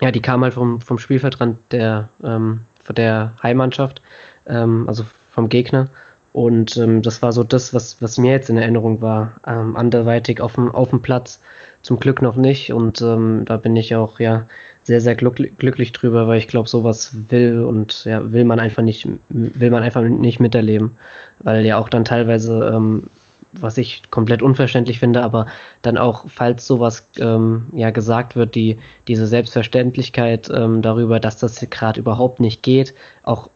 [0.00, 2.62] ja, die kam halt vom, vom Spielfeldrand der, ähm,
[2.96, 4.02] der Heimmannschaft,
[4.46, 5.88] ähm, also vom Gegner.
[6.32, 9.34] Und ähm, das war so das, was, was mir jetzt in Erinnerung war.
[9.46, 11.40] Ähm, anderweitig auf dem, auf dem Platz
[11.84, 12.72] zum Glück noch nicht.
[12.72, 14.46] Und ähm, da bin ich auch ja
[14.82, 18.82] sehr, sehr glück, glücklich drüber, weil ich glaube, sowas will und ja, will man einfach
[18.82, 20.96] nicht, will man einfach nicht miterleben.
[21.40, 23.04] Weil ja auch dann teilweise, ähm,
[23.52, 25.46] was ich komplett unverständlich finde, aber
[25.82, 31.60] dann auch, falls sowas ähm, ja gesagt wird, die diese Selbstverständlichkeit ähm, darüber, dass das
[31.70, 33.48] gerade überhaupt nicht geht, auch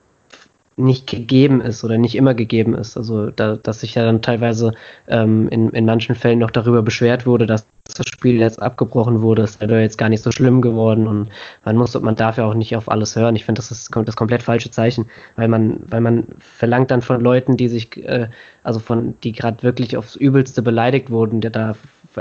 [0.78, 2.96] nicht gegeben ist oder nicht immer gegeben ist.
[2.96, 4.72] Also da, dass sich ja dann teilweise
[5.08, 9.42] ähm, in, in manchen Fällen noch darüber beschwert wurde, dass das Spiel jetzt abgebrochen wurde,
[9.42, 11.28] ist ja jetzt gar nicht so schlimm geworden und
[11.64, 13.34] man muss man darf ja auch nicht auf alles hören.
[13.34, 17.20] Ich finde, das ist das komplett falsche Zeichen, weil man, weil man verlangt dann von
[17.20, 18.28] Leuten, die sich, äh,
[18.62, 21.76] also von, die gerade wirklich aufs Übelste beleidigt wurden, der da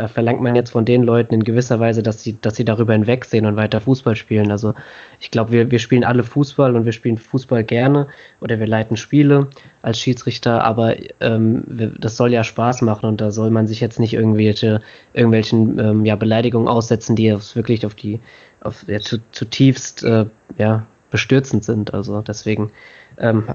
[0.08, 3.46] verlangt man jetzt von den Leuten in gewisser Weise, dass sie, dass sie darüber hinwegsehen
[3.46, 4.52] und weiter Fußball spielen.
[4.52, 4.74] Also
[5.20, 8.08] ich glaube, wir, wir spielen alle Fußball und wir spielen Fußball gerne
[8.42, 9.48] oder wir leiten Spiele
[9.82, 13.80] als Schiedsrichter, aber ähm, wir, das soll ja Spaß machen und da soll man sich
[13.80, 14.82] jetzt nicht irgendwelche,
[15.14, 18.20] irgendwelchen ähm, ja, Beleidigungen aussetzen, die wirklich auf die,
[18.62, 20.26] auf ja, zu, zutiefst äh,
[20.58, 21.94] ja, bestürzend sind.
[21.94, 22.72] Also deswegen
[23.18, 23.46] ähm,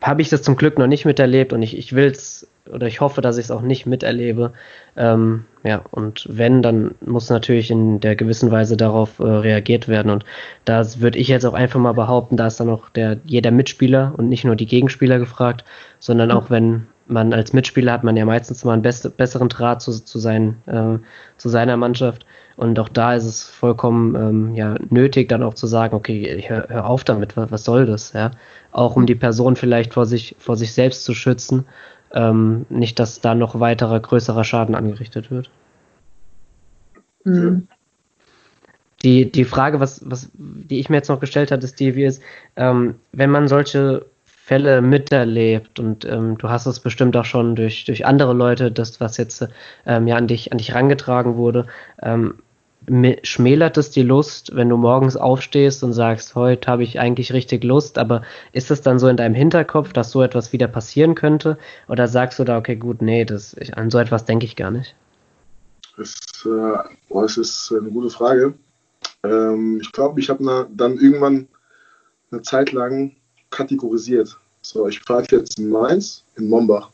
[0.00, 3.00] habe ich das zum Glück noch nicht miterlebt und ich, ich will es oder ich
[3.00, 4.52] hoffe, dass ich es auch nicht miterlebe.
[4.96, 10.10] Ähm, ja, und wenn, dann muss natürlich in der gewissen Weise darauf äh, reagiert werden.
[10.10, 10.24] Und
[10.64, 14.14] da würde ich jetzt auch einfach mal behaupten, da ist dann auch der, jeder Mitspieler
[14.16, 15.64] und nicht nur die Gegenspieler gefragt,
[15.98, 19.82] sondern auch wenn man als Mitspieler hat man ja meistens mal einen best, besseren Draht
[19.82, 20.98] zu, zu, sein, äh,
[21.36, 22.24] zu seiner Mannschaft.
[22.56, 26.66] Und auch da ist es vollkommen ähm, ja, nötig, dann auch zu sagen, okay, hör,
[26.68, 28.12] hör auf damit, was, was soll das?
[28.12, 28.32] Ja?
[28.72, 31.64] Auch um die Person vielleicht vor sich, vor sich selbst zu schützen
[32.12, 35.50] ähm, nicht, dass da noch weiterer größerer Schaden angerichtet wird.
[37.24, 37.68] Mhm.
[39.02, 42.22] Die, die Frage, was, was, die ich mir jetzt noch gestellt hatte, Stevie, ist,
[42.56, 44.06] ähm, wenn man solche
[44.48, 48.98] Fälle miterlebt und ähm, du hast es bestimmt auch schon durch, durch andere Leute, das,
[48.98, 49.46] was jetzt
[49.84, 51.66] ähm, ja an dich, an dich rangetragen wurde,
[52.00, 52.36] ähm,
[53.24, 57.62] schmälert es die Lust, wenn du morgens aufstehst und sagst, heute habe ich eigentlich richtig
[57.62, 61.58] Lust, aber ist es dann so in deinem Hinterkopf, dass so etwas wieder passieren könnte?
[61.86, 64.70] Oder sagst du da, okay, gut, nee, das, ich, an so etwas denke ich gar
[64.70, 64.94] nicht?
[65.98, 66.14] Das,
[66.46, 66.78] äh,
[67.10, 68.54] boah, das ist eine gute Frage.
[69.24, 71.48] Ähm, ich glaube, ich habe dann irgendwann
[72.30, 73.12] eine Zeit lang
[73.50, 74.36] kategorisiert.
[74.62, 76.90] So, ich fahre jetzt in Mainz, in Mombach.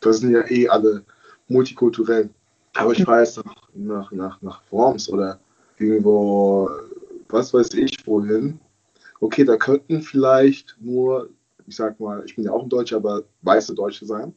[0.00, 1.04] Das sind ja eh alle
[1.48, 2.30] multikulturell.
[2.74, 5.38] Aber ich fahre jetzt nach, nach, nach, nach Worms oder
[5.78, 6.70] irgendwo,
[7.28, 8.58] was weiß ich, wohin.
[9.20, 11.28] Okay, da könnten vielleicht nur,
[11.66, 14.34] ich sag mal, ich bin ja auch ein Deutscher, aber weiße Deutsche sein.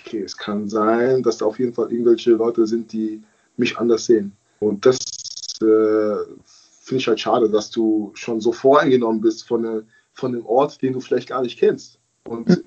[0.00, 3.22] Okay, es kann sein, dass da auf jeden Fall irgendwelche Leute sind, die
[3.56, 4.32] mich anders sehen.
[4.60, 4.98] Und das
[5.60, 6.16] äh,
[6.80, 9.84] finde ich halt schade, dass du schon so voreingenommen bist von, ne,
[10.18, 11.98] von einem Ort, den du vielleicht gar nicht kennst.
[12.24, 12.62] Und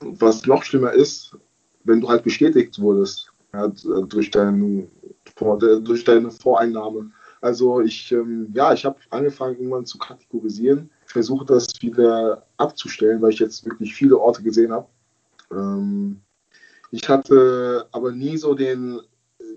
[0.00, 1.36] was noch schlimmer ist,
[1.84, 3.68] wenn du halt bestätigt wurdest ja,
[4.08, 4.88] durch, dein,
[5.36, 7.10] durch deine Voreinnahme.
[7.40, 10.90] Also ich, ähm, ja, ich habe angefangen irgendwann zu kategorisieren.
[11.06, 14.86] Ich versuche das wieder abzustellen, weil ich jetzt wirklich viele Orte gesehen habe.
[15.52, 16.20] Ähm,
[16.90, 19.00] ich hatte aber nie so den,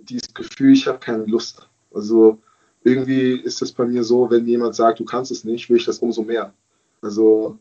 [0.03, 1.69] dieses Gefühl, ich habe keine Lust.
[1.93, 2.39] Also
[2.83, 5.85] irgendwie ist es bei mir so, wenn jemand sagt, du kannst es nicht, will ich
[5.85, 6.53] das umso mehr.
[7.01, 7.59] Also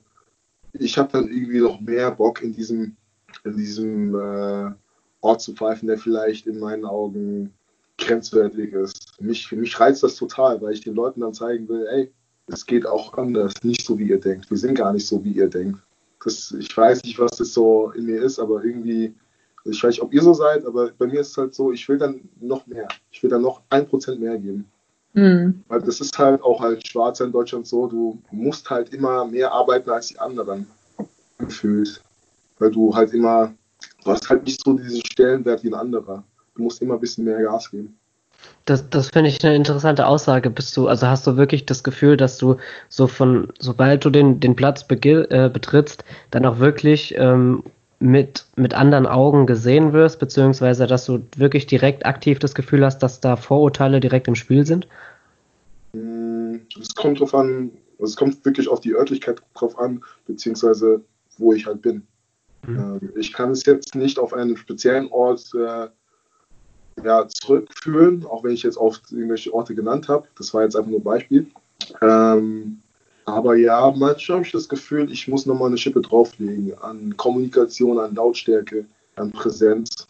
[0.72, 2.96] ich habe dann irgendwie noch mehr Bock in diesem,
[3.44, 4.72] in diesem äh,
[5.20, 7.52] Ort zu pfeifen, der vielleicht in meinen Augen
[7.98, 9.20] grenzwertig ist.
[9.20, 12.12] Mich, mich reizt das total, weil ich den Leuten dann zeigen will, ey,
[12.48, 14.50] es geht auch anders, nicht so wie ihr denkt.
[14.50, 15.80] Wir sind gar nicht so, wie ihr denkt.
[16.22, 19.14] Das, ich weiß nicht, was das so in mir ist, aber irgendwie,
[19.64, 21.88] ich weiß nicht, ob ihr so seid, aber bei mir ist es halt so, ich
[21.88, 22.88] will dann noch mehr.
[23.10, 24.70] Ich will dann noch ein Prozent mehr geben.
[25.16, 25.64] Mhm.
[25.68, 29.50] Weil das ist halt auch als Schwarzer in Deutschland so, du musst halt immer mehr
[29.50, 30.66] arbeiten als die anderen
[31.38, 32.02] gefühlt.
[32.58, 33.52] Weil du halt immer,
[34.04, 36.22] du hast halt nicht so diesen Stellenwert wie ein anderer.
[36.54, 37.98] Du musst immer ein bisschen mehr Gas geben.
[38.66, 40.50] Das, das finde ich eine interessante Aussage.
[40.50, 42.56] Bist du, also hast du wirklich das Gefühl, dass du
[42.90, 47.62] so von, sobald du den, den Platz äh, betrittst, dann auch wirklich ähm,
[47.98, 52.98] mit, mit anderen Augen gesehen wirst, beziehungsweise dass du wirklich direkt aktiv das Gefühl hast,
[52.98, 54.86] dass da Vorurteile direkt im Spiel sind?
[55.92, 61.00] Mm, es kommt drauf an, es kommt wirklich auf die Örtlichkeit drauf an, beziehungsweise
[61.38, 62.06] wo ich halt bin.
[62.66, 62.76] Mhm.
[62.76, 65.88] Ähm, ich kann es jetzt nicht auf einen speziellen Ort äh,
[67.04, 70.26] ja, zurückführen, auch wenn ich jetzt oft irgendwelche Orte genannt habe.
[70.36, 71.46] Das war jetzt einfach nur ein Beispiel.
[72.00, 72.80] Ähm,
[73.26, 77.98] aber ja, manchmal habe ich das Gefühl, ich muss nochmal eine Schippe drauflegen an Kommunikation,
[77.98, 78.86] an Lautstärke,
[79.16, 80.06] an Präsenz.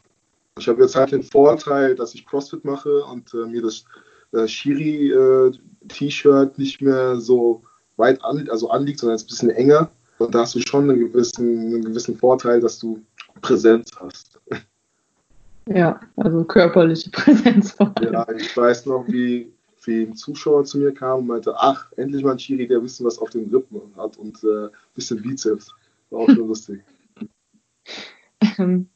[0.59, 3.85] Ich habe jetzt halt den Vorteil, dass ich CrossFit mache und äh, mir das
[4.33, 7.63] äh, Shiri-T-Shirt äh, nicht mehr so
[7.97, 9.91] weit an, also anliegt, sondern jetzt ein bisschen enger.
[10.19, 13.01] Und da hast du schon einen gewissen, einen gewissen Vorteil, dass du
[13.41, 14.39] Präsenz hast.
[15.69, 17.73] Ja, also körperliche Präsenz.
[17.73, 18.13] Vor allem.
[18.13, 19.53] Ja, ich weiß noch, wie,
[19.87, 22.83] wie ein Zuschauer zu mir kam und meinte, ach, endlich mal ein Chiri, der ein
[22.83, 25.72] bisschen was auf den Rippen hat und äh, ein bisschen Bizeps.
[26.11, 26.83] War auch schon lustig.
[28.59, 28.88] Ähm,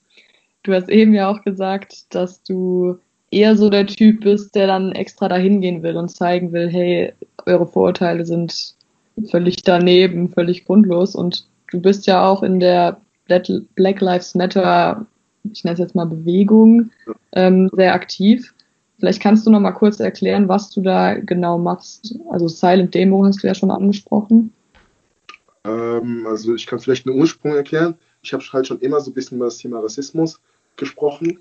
[0.63, 2.99] du hast eben ja auch gesagt, dass du
[3.31, 7.13] eher so der Typ bist, der dann extra dahin gehen will und zeigen will, hey,
[7.47, 8.75] eure Vorurteile sind
[9.31, 15.07] völlig daneben, völlig grundlos und du bist ja auch in der Black Lives Matter
[15.45, 16.91] ich nenne es jetzt mal Bewegung,
[17.33, 18.55] ähm, sehr aktiv.
[19.01, 22.15] Vielleicht kannst du noch mal kurz erklären, was du da genau machst.
[22.31, 24.53] Also Silent Demo hast du ja schon angesprochen.
[25.65, 27.95] Ähm, also ich kann vielleicht einen Ursprung erklären.
[28.23, 30.39] Ich habe halt schon immer so ein bisschen über das Thema Rassismus
[30.77, 31.39] gesprochen.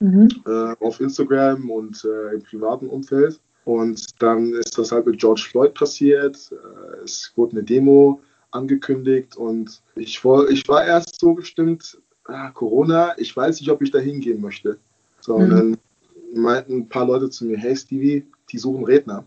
[0.00, 0.28] Mhm.
[0.46, 3.40] Äh, auf Instagram und äh, im privaten Umfeld.
[3.66, 6.50] Und dann ist das halt mit George Floyd passiert.
[6.50, 8.20] Äh, es wurde eine Demo
[8.52, 13.82] angekündigt und ich, war, ich war erst so gestimmt, ah, Corona, ich weiß nicht, ob
[13.82, 14.78] ich da hingehen möchte.
[15.20, 15.76] So, mhm.
[16.36, 19.24] Meinten ein paar Leute zu mir, hey Stevie, die suchen Redner.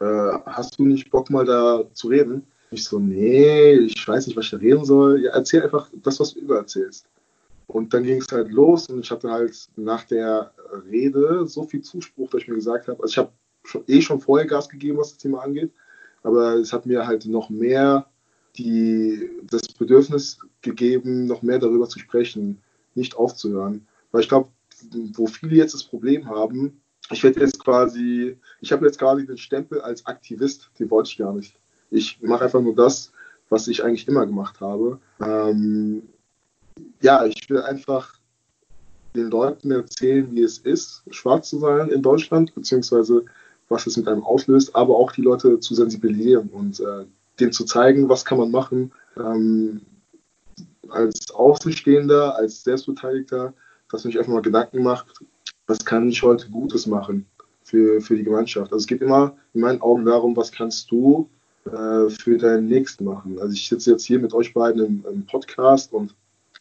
[0.00, 2.46] Äh, hast du nicht Bock mal da zu reden?
[2.70, 5.22] Ich so, nee, ich weiß nicht, was ich da reden soll.
[5.22, 7.06] Ja, erzähl einfach das, was du übererzählst.
[7.66, 10.52] Und dann ging es halt los und ich hatte halt nach der
[10.90, 13.32] Rede so viel Zuspruch, dass ich mir gesagt habe, also ich habe
[13.64, 15.70] schon, eh schon vorher Gas gegeben, was das Thema angeht,
[16.22, 18.06] aber es hat mir halt noch mehr
[18.56, 22.58] die, das Bedürfnis gegeben, noch mehr darüber zu sprechen,
[22.94, 23.86] nicht aufzuhören.
[24.10, 24.48] Weil ich glaube,
[25.14, 29.38] wo viele jetzt das Problem haben, ich werde jetzt quasi, ich habe jetzt quasi den
[29.38, 31.56] Stempel als Aktivist, den wollte ich gar nicht.
[31.90, 33.12] Ich mache einfach nur das,
[33.48, 34.98] was ich eigentlich immer gemacht habe.
[35.20, 36.02] Ähm,
[37.02, 38.14] ja, ich will einfach
[39.16, 43.24] den Leuten erzählen, wie es ist, schwarz zu sein in Deutschland, beziehungsweise
[43.68, 47.06] was es mit einem auslöst, aber auch die Leute zu sensibilisieren und äh,
[47.38, 49.80] denen zu zeigen, was kann man machen, ähm,
[50.88, 53.52] als Außenstehender, als Selbstbeteiligter,
[53.90, 55.06] dass man sich einfach mal Gedanken macht,
[55.66, 57.26] was kann ich heute Gutes machen
[57.62, 58.72] für, für die Gemeinschaft.
[58.72, 61.28] Also es geht immer in meinen Augen darum, was kannst du
[61.66, 63.38] äh, für deinen Nächsten machen.
[63.38, 66.14] Also ich sitze jetzt hier mit euch beiden im, im Podcast und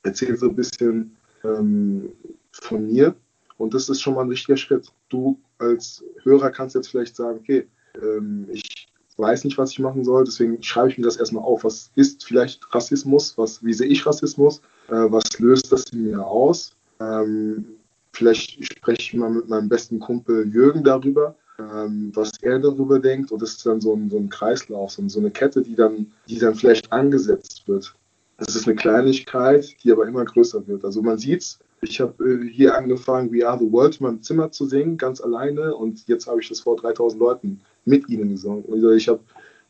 [0.04, 2.12] erzähle so ein bisschen ähm,
[2.52, 3.16] von mir
[3.58, 4.92] und das ist schon mal ein richtiger Schritt.
[5.10, 7.68] Du als Hörer kannst jetzt vielleicht sagen, okay,
[8.02, 8.88] ähm, ich
[9.18, 11.66] weiß nicht, was ich machen soll, deswegen schreibe ich mir das erstmal auf.
[11.66, 13.38] Was ist vielleicht Rassismus?
[13.38, 14.62] Was, wie sehe ich Rassismus?
[14.88, 16.72] Äh, was löst das in mir aus?
[17.00, 17.66] Ähm,
[18.14, 23.32] vielleicht spreche ich mal mit meinem besten Kumpel Jürgen darüber, ähm, was er darüber denkt.
[23.32, 26.12] Und das ist dann so ein, so ein Kreislauf, so, so eine Kette, die dann,
[26.28, 27.94] die dann vielleicht angesetzt wird.
[28.38, 30.86] Das ist eine Kleinigkeit, die aber immer größer wird.
[30.86, 34.22] Also man sieht es, ich habe äh, hier angefangen, We Are the World in meinem
[34.22, 35.76] Zimmer zu singen, ganz alleine.
[35.76, 38.66] Und jetzt habe ich das vor 3000 Leuten mit ihnen gesungen.
[38.72, 39.22] Also ich habe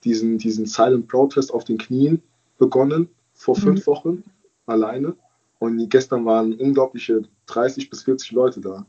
[0.03, 2.21] diesen, diesen Silent Protest auf den Knien
[2.57, 3.61] begonnen, vor mhm.
[3.61, 4.23] fünf Wochen,
[4.65, 5.15] alleine.
[5.59, 8.85] Und gestern waren unglaubliche 30 bis 40 Leute da.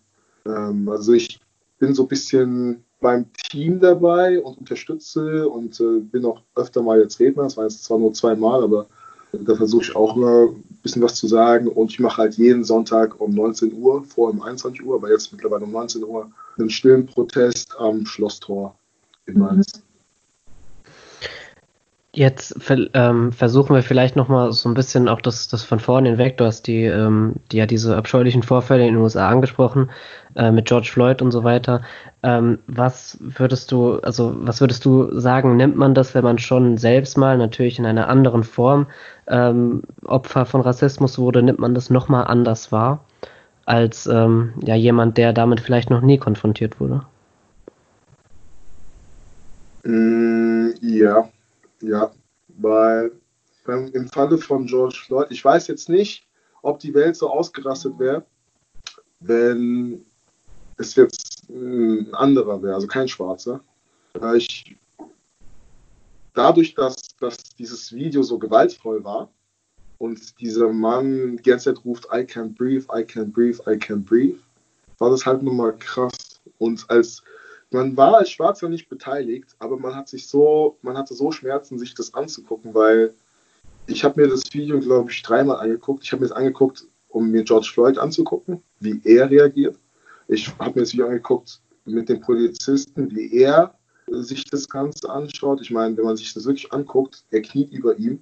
[0.47, 1.41] Ähm, also ich
[1.79, 7.01] bin so ein bisschen beim Team dabei und unterstütze und äh, bin auch öfter mal
[7.01, 7.45] jetzt Redner.
[7.45, 8.87] Das war jetzt zwar nur zweimal, aber
[9.33, 11.69] da versuche ich auch immer ein bisschen was zu sagen.
[11.69, 15.33] Und ich mache halt jeden Sonntag um 19 Uhr, vor um 21 Uhr, aber jetzt
[15.33, 18.77] mittlerweile um 19 Uhr, einen stillen Protest am Schlosstor
[19.27, 19.83] in Mainz.
[22.13, 22.57] Jetzt
[22.93, 26.39] ähm, versuchen wir vielleicht nochmal so ein bisschen auch das, das von vorne hinweg.
[26.39, 29.91] Du hast die, ähm, die ja diese abscheulichen Vorfälle in den USA angesprochen,
[30.35, 31.83] äh, mit George Floyd und so weiter.
[32.25, 36.79] Ähm, was würdest du, also was würdest du sagen, nimmt man das, wenn man schon
[36.79, 38.87] selbst mal natürlich in einer anderen Form
[39.29, 43.05] ähm, Opfer von Rassismus wurde, nimmt man das nochmal anders wahr,
[43.67, 47.03] als ähm, ja jemand, der damit vielleicht noch nie konfrontiert wurde?
[49.85, 51.29] Mm, ja,
[51.83, 52.13] ja,
[52.49, 53.13] weil
[53.67, 56.27] im Falle von George Floyd, ich weiß jetzt nicht,
[56.63, 58.25] ob die Welt so ausgerastet wäre,
[59.21, 60.05] wenn
[60.77, 63.61] es jetzt ein anderer wäre, also kein Schwarzer.
[64.35, 64.77] Ich,
[66.35, 69.31] dadurch, dass, dass dieses Video so gewaltvoll war
[69.99, 74.05] und dieser Mann die ganze Zeit ruft, I can't breathe, I can't breathe, I can't
[74.05, 74.39] breathe,
[74.99, 76.41] war das halt nochmal krass.
[76.59, 77.23] Und als
[77.71, 81.79] man war als Schwarzer nicht beteiligt, aber man hat sich so, man hatte so Schmerzen,
[81.79, 83.15] sich das anzugucken, weil
[83.87, 86.05] ich habe mir das Video, glaube ich, dreimal angeguckt.
[86.05, 89.79] Ich habe mir das angeguckt, um mir George Floyd anzugucken, wie er reagiert.
[90.29, 93.75] Ich habe mir das Video angeguckt mit dem Polizisten, wie er
[94.09, 95.61] sich das Ganze anschaut.
[95.61, 98.21] Ich meine, wenn man sich das wirklich anguckt, er kniet über ihm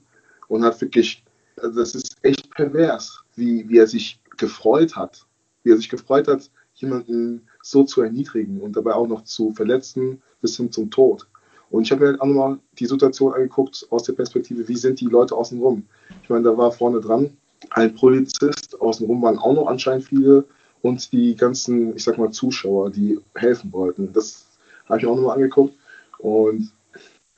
[0.49, 1.25] und hat wirklich,
[1.57, 5.25] also das ist echt pervers, wie, wie er sich gefreut hat.
[5.65, 10.23] Wie er sich gefreut hat, jemanden so zu erniedrigen und dabei auch noch zu verletzen
[10.41, 11.27] bis hin zum Tod.
[11.71, 15.01] Und ich habe mir halt auch nochmal die Situation angeguckt aus der Perspektive, wie sind
[15.01, 15.85] die Leute außenrum.
[16.23, 17.37] Ich meine, da war vorne dran
[17.71, 20.45] ein Polizist, außenrum waren auch noch anscheinend viele
[20.81, 24.13] und die ganzen, ich sag mal, Zuschauer, die helfen wollten.
[24.13, 24.47] Das
[24.87, 25.75] habe ich mir auch nochmal angeguckt
[26.19, 26.71] und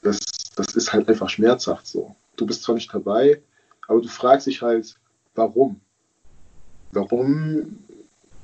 [0.02, 0.18] das,
[0.56, 2.14] das ist halt einfach schmerzhaft so.
[2.36, 3.40] Du bist zwar nicht dabei,
[3.88, 4.94] aber du fragst dich halt,
[5.34, 5.80] warum?
[6.92, 7.78] Warum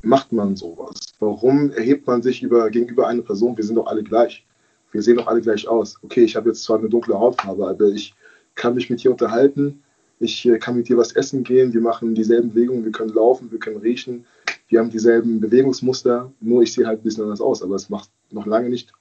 [0.06, 1.14] macht man sowas?
[1.18, 3.56] Warum erhebt man sich über, gegenüber einer Person?
[3.56, 4.46] Wir sind doch alle gleich.
[4.92, 5.96] Wir sehen doch alle gleich aus.
[6.02, 8.14] Okay, ich habe jetzt zwar eine dunkle Hautfarbe, aber ich
[8.54, 9.82] kann mich mit dir unterhalten.
[10.18, 11.74] Ich äh, kann mit dir was essen gehen.
[11.74, 12.84] Wir machen dieselben Bewegungen.
[12.84, 14.24] Wir können laufen, wir können riechen.
[14.68, 16.32] Wir haben dieselben Bewegungsmuster.
[16.40, 17.62] Nur ich sehe halt ein bisschen anders aus.
[17.62, 18.92] Aber es macht noch lange nicht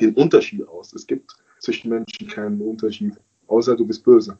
[0.00, 0.92] den Unterschied aus.
[0.94, 3.14] Es gibt zwischen Menschen keinen Unterschied.
[3.46, 4.38] Außer du bist böse.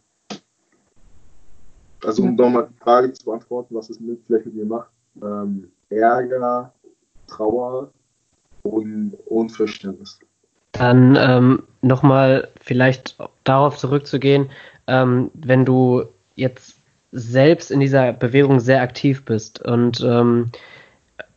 [2.03, 4.91] Also um nochmal die Frage zu beantworten, was es mit, vielleicht mit mir macht
[5.23, 6.73] ähm, Ärger,
[7.27, 7.91] Trauer
[8.63, 10.19] und Unverständnis.
[10.73, 14.51] Dann ähm, nochmal vielleicht darauf zurückzugehen,
[14.87, 16.05] ähm, wenn du
[16.37, 16.77] jetzt
[17.13, 20.53] selbst in dieser Bewegung sehr aktiv bist und ähm,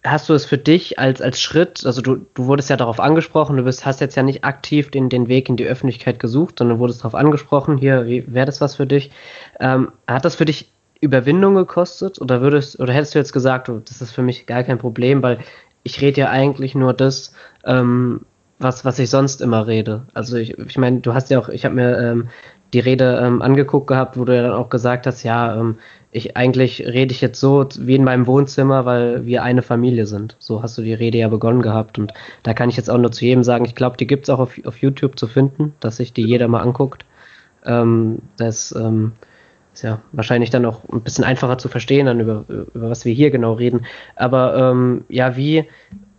[0.04, 3.58] hast du es für dich als, als Schritt, also du, du wurdest ja darauf angesprochen,
[3.58, 6.80] du bist, hast jetzt ja nicht aktiv den, den Weg in die Öffentlichkeit gesucht, sondern
[6.80, 9.12] wurdest darauf angesprochen, hier, wäre das was für dich?
[9.60, 10.72] Ähm, hat das für dich
[11.04, 12.20] Überwindung gekostet?
[12.20, 15.40] Oder würdest, oder hättest du jetzt gesagt, das ist für mich gar kein Problem, weil
[15.84, 17.34] ich rede ja eigentlich nur das,
[17.66, 18.22] ähm,
[18.60, 20.04] was, was ich sonst immer rede.
[20.14, 22.30] Also ich, ich meine, du hast ja auch, ich habe mir ähm,
[22.74, 25.78] die Rede ähm, angeguckt gehabt, wo du ja dann auch gesagt hast, ja, ähm,
[26.12, 30.36] ich eigentlich rede ich jetzt so wie in meinem Wohnzimmer, weil wir eine Familie sind.
[30.40, 31.98] So hast du die Rede ja begonnen gehabt.
[31.98, 32.14] Und
[32.44, 34.60] da kann ich jetzt auch nur zu jedem sagen, ich glaube, die gibt's auch auf,
[34.66, 37.06] auf YouTube zu finden, dass sich die jeder mal anguckt.
[37.66, 39.14] Ähm, das, ähm,
[39.74, 43.14] ist ja wahrscheinlich dann auch ein bisschen einfacher zu verstehen, dann über, über was wir
[43.14, 43.86] hier genau reden.
[44.16, 45.66] Aber ähm, ja, wie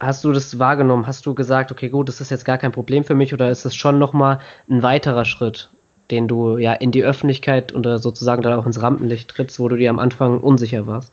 [0.00, 1.06] hast du das wahrgenommen?
[1.06, 3.64] Hast du gesagt, okay, gut, das ist jetzt gar kein Problem für mich oder ist
[3.64, 5.70] es schon nochmal ein weiterer Schritt,
[6.10, 9.76] den du ja in die Öffentlichkeit oder sozusagen dann auch ins Rampenlicht trittst, wo du
[9.76, 11.12] dir am Anfang unsicher warst?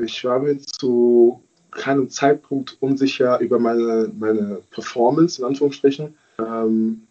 [0.00, 6.14] Ich war mir zu keinem Zeitpunkt unsicher über meine, meine Performance, in Anführungsstrichen.
[6.38, 7.02] Ähm,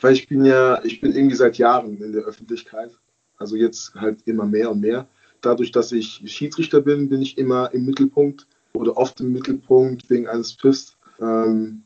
[0.00, 2.90] weil ich bin ja, ich bin irgendwie seit Jahren in der Öffentlichkeit
[3.38, 5.06] also jetzt halt immer mehr und mehr.
[5.40, 10.26] Dadurch, dass ich Schiedsrichter bin, bin ich immer im Mittelpunkt oder oft im Mittelpunkt wegen
[10.26, 10.96] eines Pfiffs.
[11.20, 11.82] Ähm,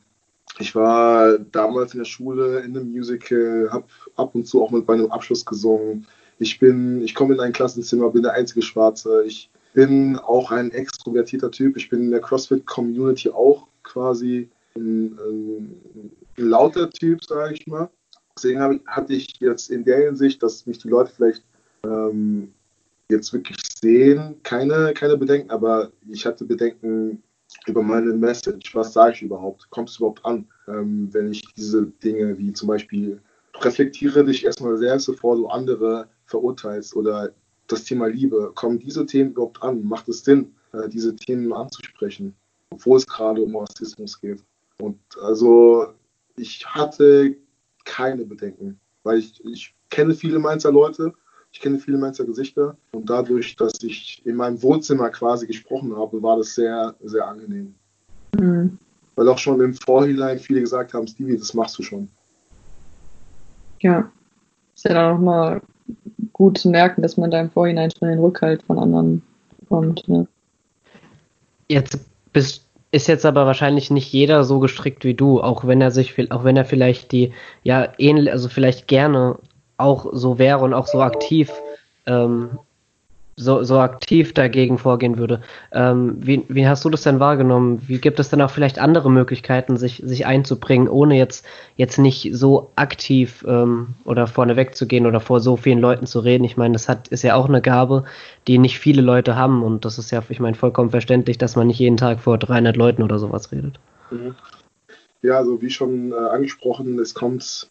[0.59, 3.85] ich war damals in der Schule in einem Musical, habe
[4.15, 6.05] ab und zu auch mit meinem Abschluss gesungen.
[6.39, 9.23] Ich bin, ich komme in ein Klassenzimmer, bin der einzige Schwarze.
[9.25, 11.77] Ich bin auch ein extrovertierter Typ.
[11.77, 15.81] Ich bin in der CrossFit-Community auch quasi ein, ein
[16.35, 17.89] lauter Typ, sage ich mal.
[18.35, 21.43] Deswegen hatte ich jetzt in der Hinsicht, dass mich die Leute vielleicht
[21.83, 22.53] ähm,
[23.09, 27.21] jetzt wirklich sehen, keine, keine Bedenken, aber ich hatte Bedenken
[27.67, 28.73] über meine Message.
[28.73, 29.69] Was sage ich überhaupt?
[29.69, 33.19] Kommt es überhaupt an, ähm, wenn ich diese Dinge wie zum Beispiel
[33.59, 37.31] reflektiere dich erstmal selbst, bevor du andere verurteilst oder
[37.67, 38.51] das Thema Liebe.
[38.55, 39.83] Kommen diese Themen überhaupt an?
[39.83, 42.33] Macht es Sinn, äh, diese Themen anzusprechen,
[42.69, 44.43] obwohl es gerade um Rassismus geht?
[44.79, 45.93] Und also
[46.37, 47.35] ich hatte
[47.85, 51.13] keine Bedenken, weil ich, ich kenne viele Mainzer Leute,
[51.51, 56.21] ich kenne viele Mainzer Gesichter und dadurch, dass ich in meinem Wohnzimmer quasi gesprochen habe,
[56.23, 57.75] war das sehr, sehr angenehm.
[58.37, 58.77] Mhm.
[59.15, 62.07] Weil auch schon im Vorhinein viele gesagt haben, Stevie, das machst du schon.
[63.81, 64.09] Ja,
[64.75, 65.61] ist ja dann auch mal
[66.33, 69.21] gut zu merken, dass man da im Vorhinein schon den Rückhalt von anderen
[69.59, 70.07] bekommt.
[70.07, 70.27] Ne?
[71.67, 71.99] Jetzt
[72.31, 76.31] bist, ist jetzt aber wahrscheinlich nicht jeder so gestrickt wie du, auch wenn er sich,
[76.31, 77.33] auch wenn er vielleicht die,
[77.63, 79.37] ja, ähnlich, also vielleicht gerne
[79.77, 81.51] auch so wäre und auch so aktiv
[82.05, 82.59] ähm,
[83.35, 85.41] so, so aktiv dagegen vorgehen würde.
[85.71, 87.81] Ähm, wie, wie hast du das denn wahrgenommen?
[87.87, 92.29] Wie gibt es denn auch vielleicht andere Möglichkeiten, sich, sich einzubringen, ohne jetzt, jetzt nicht
[92.33, 96.43] so aktiv ähm, oder vorne wegzugehen oder vor so vielen Leuten zu reden?
[96.43, 98.03] Ich meine, das hat, ist ja auch eine Gabe,
[98.47, 101.67] die nicht viele Leute haben und das ist ja, ich meine, vollkommen verständlich, dass man
[101.67, 103.79] nicht jeden Tag vor 300 Leuten oder sowas redet.
[104.11, 104.35] Mhm.
[105.21, 107.69] Ja, also wie schon äh, angesprochen, es kommt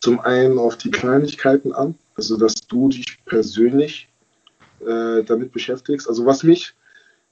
[0.00, 4.08] zum einen auf die Kleinigkeiten an, also dass du dich persönlich
[4.86, 6.08] äh, damit beschäftigst.
[6.08, 6.74] Also was mich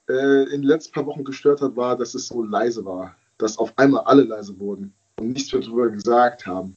[0.09, 3.59] äh, in den letzten paar Wochen gestört hat, war, dass es so leise war, dass
[3.59, 6.77] auf einmal alle leise wurden und nichts mehr darüber gesagt haben.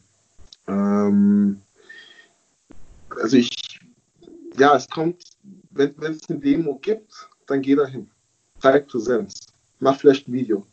[0.67, 1.61] Ähm,
[3.09, 3.79] also ich,
[4.57, 5.23] ja, es kommt,
[5.71, 8.09] wenn es eine Demo gibt, dann geh dahin.
[8.59, 9.47] Zeig Präsenz.
[9.79, 10.65] Mach vielleicht ein Video.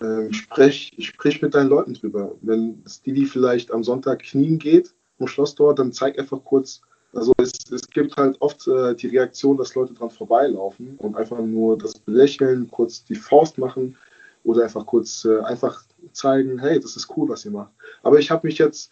[0.00, 2.34] Ähm, sprech, sprich mit deinen Leuten drüber.
[2.42, 6.82] Wenn es die vielleicht am Sonntag knien geht, am Schlosstor, dann zeig einfach kurz,
[7.14, 11.38] also es, es gibt halt oft äh, die Reaktion, dass Leute dran vorbeilaufen und einfach
[11.38, 13.96] nur das Belächeln, kurz die Faust machen
[14.42, 17.72] oder einfach kurz äh, einfach zeigen, hey, das ist cool, was ihr macht.
[18.02, 18.90] Aber ich habe mich jetzt,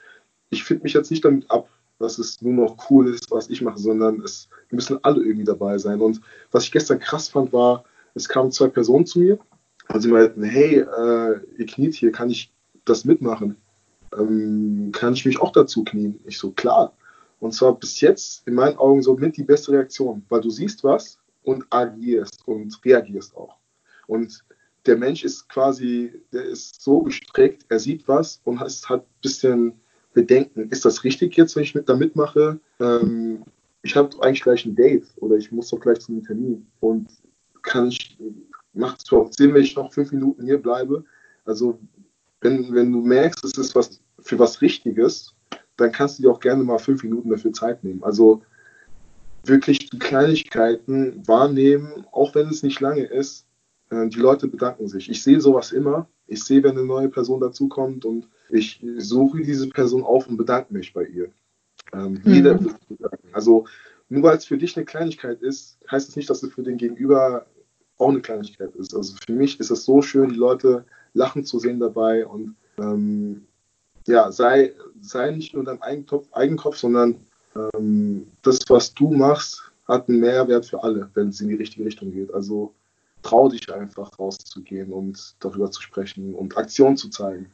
[0.50, 1.68] ich finde mich jetzt nicht damit ab,
[1.98, 5.78] dass es nur noch cool ist, was ich mache, sondern es müssen alle irgendwie dabei
[5.78, 6.00] sein.
[6.00, 6.20] Und
[6.50, 9.38] was ich gestern krass fand, war, es kamen zwei Personen zu mir
[9.88, 12.52] und sie meinten, hey, äh, ihr kniet hier, kann ich
[12.84, 13.56] das mitmachen?
[14.16, 16.20] Ähm, kann ich mich auch dazu knien?
[16.26, 16.92] Ich so, klar.
[17.42, 20.84] Und zwar bis jetzt in meinen Augen so mit die beste Reaktion, weil du siehst
[20.84, 23.56] was und agierst und reagierst auch.
[24.06, 24.44] Und
[24.86, 29.20] der Mensch ist quasi, der ist so gestrickt, er sieht was und hat, hat ein
[29.22, 29.72] bisschen
[30.14, 30.70] Bedenken.
[30.70, 32.60] Ist das richtig jetzt, wenn ich mit da mitmache?
[32.78, 33.42] Ähm,
[33.82, 36.64] ich habe eigentlich gleich ein Date oder ich muss doch gleich zu einem Termin.
[36.78, 37.08] Und
[37.62, 38.16] kann ich,
[38.72, 41.04] macht es überhaupt Sinn, wenn ich noch fünf Minuten hier bleibe?
[41.44, 41.76] Also,
[42.40, 45.34] wenn, wenn du merkst, es ist was für was Richtiges,
[45.76, 48.02] dann kannst du dir auch gerne mal fünf Minuten dafür Zeit nehmen.
[48.02, 48.42] Also
[49.44, 53.46] wirklich die Kleinigkeiten wahrnehmen, auch wenn es nicht lange ist.
[53.90, 55.10] Äh, die Leute bedanken sich.
[55.10, 56.08] Ich sehe sowas immer.
[56.26, 60.72] Ich sehe, wenn eine neue Person dazukommt und ich suche diese Person auf und bedanke
[60.72, 61.30] mich bei ihr.
[61.92, 62.32] Ähm, mhm.
[62.32, 63.28] Jeder wird sich bedanken.
[63.32, 63.66] Also
[64.08, 66.76] nur weil es für dich eine Kleinigkeit ist, heißt es nicht, dass es für den
[66.76, 67.46] Gegenüber
[67.98, 68.94] auch eine Kleinigkeit ist.
[68.94, 73.46] Also für mich ist es so schön, die Leute lachen zu sehen dabei und ähm,
[74.06, 77.16] ja, sei, sei nicht nur dein Eigenkopf, Eigenkopf sondern
[77.54, 81.84] ähm, das, was du machst, hat einen Mehrwert für alle, wenn es in die richtige
[81.84, 82.32] Richtung geht.
[82.32, 82.72] Also
[83.22, 87.52] trau dich einfach rauszugehen und darüber zu sprechen und Aktion zu zeigen.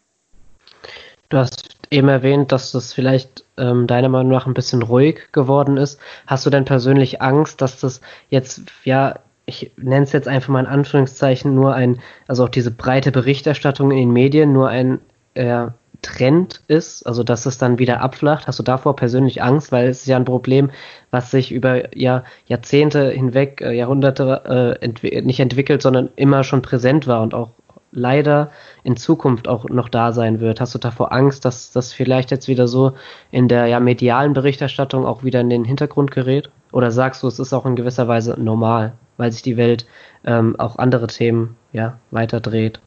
[1.28, 5.76] Du hast eben erwähnt, dass das vielleicht ähm, deiner Meinung nach ein bisschen ruhig geworden
[5.76, 6.00] ist.
[6.26, 10.60] Hast du denn persönlich Angst, dass das jetzt, ja, ich nenne es jetzt einfach mal
[10.60, 15.00] in Anführungszeichen, nur ein, also auch diese breite Berichterstattung in den Medien, nur ein
[15.34, 15.68] äh,
[16.02, 18.46] Trend ist, also dass es dann wieder abflacht?
[18.46, 19.72] Hast du davor persönlich Angst?
[19.72, 20.70] Weil es ist ja ein Problem,
[21.10, 26.62] was sich über ja, Jahrzehnte hinweg, äh, Jahrhunderte äh, entwi nicht entwickelt, sondern immer schon
[26.62, 27.50] präsent war und auch
[27.90, 28.50] leider
[28.84, 30.60] in Zukunft auch noch da sein wird.
[30.60, 32.92] Hast du davor Angst, dass das vielleicht jetzt wieder so
[33.30, 36.50] in der ja, medialen Berichterstattung auch wieder in den Hintergrund gerät?
[36.70, 39.86] Oder sagst du, es ist auch in gewisser Weise normal, weil sich die Welt
[40.24, 42.80] ähm, auch andere Themen ja, weiter dreht?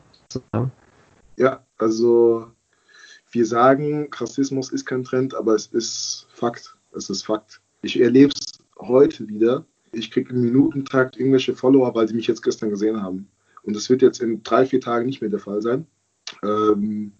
[1.35, 2.47] Ja, also
[3.31, 6.75] wir sagen, Rassismus ist kein Trend, aber es ist Fakt.
[6.93, 7.61] Es ist Fakt.
[7.81, 9.65] Ich erlebe es heute wieder.
[9.91, 13.27] Ich kriege im Minutentakt irgendwelche Follower, weil sie mich jetzt gestern gesehen haben.
[13.63, 15.85] Und das wird jetzt in drei, vier Tagen nicht mehr der Fall sein.
[16.43, 17.13] Ähm,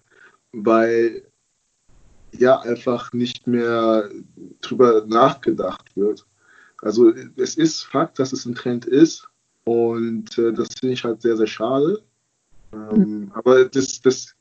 [0.51, 1.24] weil
[2.32, 4.09] ja einfach nicht mehr
[4.62, 6.26] drüber nachgedacht wird.
[6.82, 9.28] Also es ist Fakt, dass es ein Trend ist
[9.66, 12.01] und äh, das finde ich halt sehr, sehr schade.
[12.74, 14.36] Ähm, aber das, das,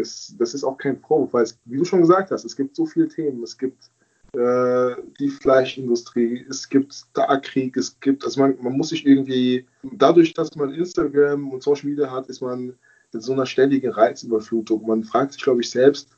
[0.00, 2.74] das, das ist auch kein Vorwurf, weil es, wie du schon gesagt hast, es gibt
[2.74, 3.42] so viele Themen.
[3.42, 3.90] Es gibt
[4.32, 10.34] äh, die Fleischindustrie, es gibt Darkrieg, es gibt, also man, man muss sich irgendwie, dadurch,
[10.34, 12.74] dass man Instagram und Social Media hat, ist man
[13.12, 14.86] in so einer ständigen Reizüberflutung.
[14.86, 16.10] Man fragt sich, glaube ich, selbst,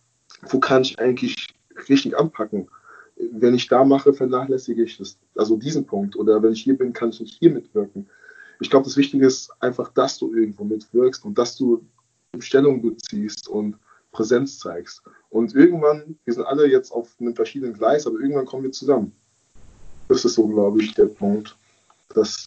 [0.50, 1.48] wo kann ich eigentlich
[1.88, 2.68] richtig anpacken?
[3.16, 6.16] Wenn ich da mache, vernachlässige ich das, also diesen Punkt.
[6.16, 8.08] Oder wenn ich hier bin, kann ich nicht hier mitwirken.
[8.60, 11.84] Ich glaube, das Wichtige ist einfach, dass du irgendwo mitwirkst und dass du
[12.40, 13.76] Stellung beziehst und
[14.10, 15.02] Präsenz zeigst.
[15.30, 19.12] Und irgendwann, wir sind alle jetzt auf einem verschiedenen Gleis, aber irgendwann kommen wir zusammen.
[20.08, 21.56] Das ist so, glaube ich, der Punkt,
[22.10, 22.46] dass,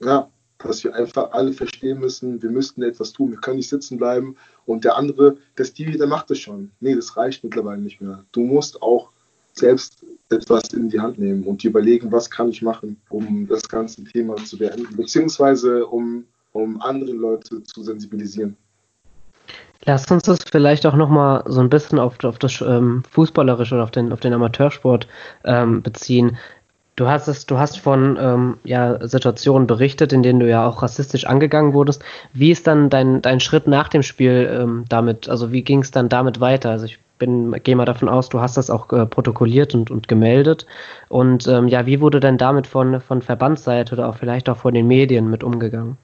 [0.00, 3.98] ja, dass wir einfach alle verstehen müssen, wir müssten etwas tun, wir können nicht sitzen
[3.98, 6.70] bleiben und der andere, der Stevie, der macht das schon.
[6.80, 8.24] Nee, das reicht mittlerweile nicht mehr.
[8.32, 9.10] Du musst auch
[9.52, 13.68] selbst etwas in die Hand nehmen und die überlegen, was kann ich machen, um das
[13.68, 18.56] ganze Thema zu beenden, beziehungsweise um, um andere Leute zu sensibilisieren.
[19.86, 23.84] Lass uns das vielleicht auch nochmal so ein bisschen auf, auf das ähm, Fußballerische oder
[23.84, 25.06] auf den, auf den Amateursport
[25.44, 26.36] ähm, beziehen.
[26.96, 30.82] Du hast es, du hast von ähm, ja, Situationen berichtet, in denen du ja auch
[30.82, 32.02] rassistisch angegangen wurdest.
[32.32, 35.92] Wie ist dann dein, dein Schritt nach dem Spiel ähm, damit, also wie ging es
[35.92, 36.70] dann damit weiter?
[36.70, 40.08] Also ich bin, gehe mal davon aus, du hast das auch äh, protokolliert und, und
[40.08, 40.66] gemeldet.
[41.08, 44.74] Und ähm, ja, wie wurde denn damit von, von Verbandsseite oder auch vielleicht auch von
[44.74, 45.96] den Medien mit umgegangen?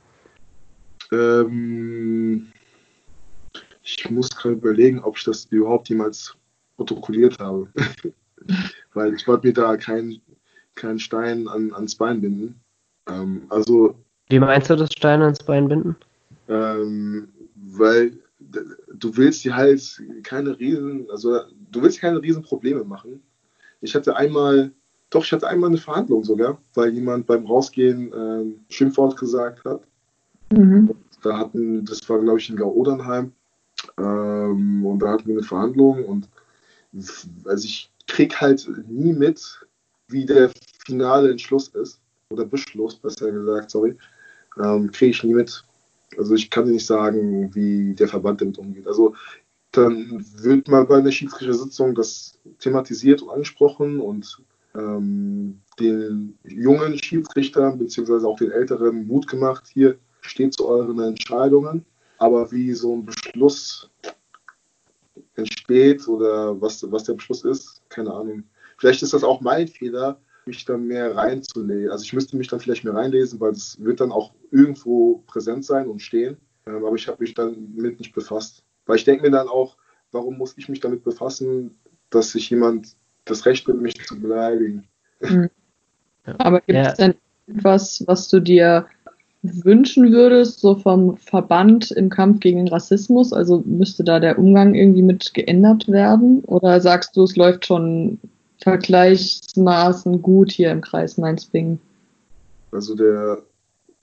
[1.11, 2.47] Ähm,
[3.83, 6.35] ich muss gerade überlegen, ob ich das überhaupt jemals
[6.77, 7.69] protokolliert habe.
[8.95, 10.21] Weil ich wollte mir da keinen
[10.75, 12.61] kein Stein an, ans Bein binden.
[13.09, 13.95] Ähm, also.
[14.29, 15.97] Wie meinst du das Stein ans Bein binden?
[16.49, 18.19] Ähm, weil
[18.95, 23.23] du willst dir halt keine riesen, also du willst keine riesen Probleme machen.
[23.81, 24.73] Ich hatte einmal,
[25.11, 29.83] doch, ich hatte einmal eine Verhandlung sogar, weil jemand beim Rausgehen äh, Schimpfwort gesagt hat.
[30.53, 30.91] Mhm.
[31.23, 33.33] Da hatten, das war glaube ich in Gau-Odernheim,
[33.99, 36.29] ähm, und da hatten wir eine Verhandlung und
[37.45, 39.67] also ich krieg halt nie mit,
[40.09, 40.51] wie der
[40.85, 42.01] finale Entschluss ist,
[42.33, 43.97] oder Beschluss, besser gesagt, sorry,
[44.63, 45.65] ähm, kriege ich nie mit.
[46.19, 48.87] Also ich kann dir nicht sagen, wie der Verband damit umgeht.
[48.87, 49.15] Also
[49.71, 54.43] dann wird mal bei einer Schiedsrichtersitzung das thematisiert und angesprochen und
[54.75, 61.85] ähm, den jungen Schiedsrichtern beziehungsweise auch den älteren Mut gemacht, hier steht zu euren Entscheidungen.
[62.23, 63.91] Aber wie so ein Beschluss
[65.35, 68.45] entsteht oder was, was der Beschluss ist, keine Ahnung.
[68.79, 71.91] Vielleicht ist das auch mein Fehler, mich dann mehr reinzulesen.
[71.91, 75.65] Also ich müsste mich dann vielleicht mehr reinlesen, weil es wird dann auch irgendwo präsent
[75.65, 76.37] sein und stehen.
[76.67, 78.63] Ähm, aber ich habe mich dann mit nicht befasst.
[78.87, 79.77] Weil ich denke mir dann auch,
[80.13, 81.77] warum muss ich mich damit befassen,
[82.11, 82.95] dass sich jemand
[83.25, 84.87] das Recht nimmt, mich zu beleidigen.
[85.19, 85.51] Mhm.
[86.39, 86.93] Aber gibt es ja.
[86.95, 87.15] denn
[87.49, 88.87] etwas, was du dir
[89.43, 93.33] wünschen würdest, so vom Verband im Kampf gegen den Rassismus?
[93.33, 96.41] Also müsste da der Umgang irgendwie mit geändert werden?
[96.45, 98.19] Oder sagst du, es läuft schon
[98.63, 101.81] vergleichsmaßen gut hier im Kreis Mainz-Bingen?
[102.71, 103.43] Also der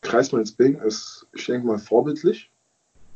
[0.01, 2.51] Kreis Mainz-Bingen ist, ich denke mal, vorbildlich,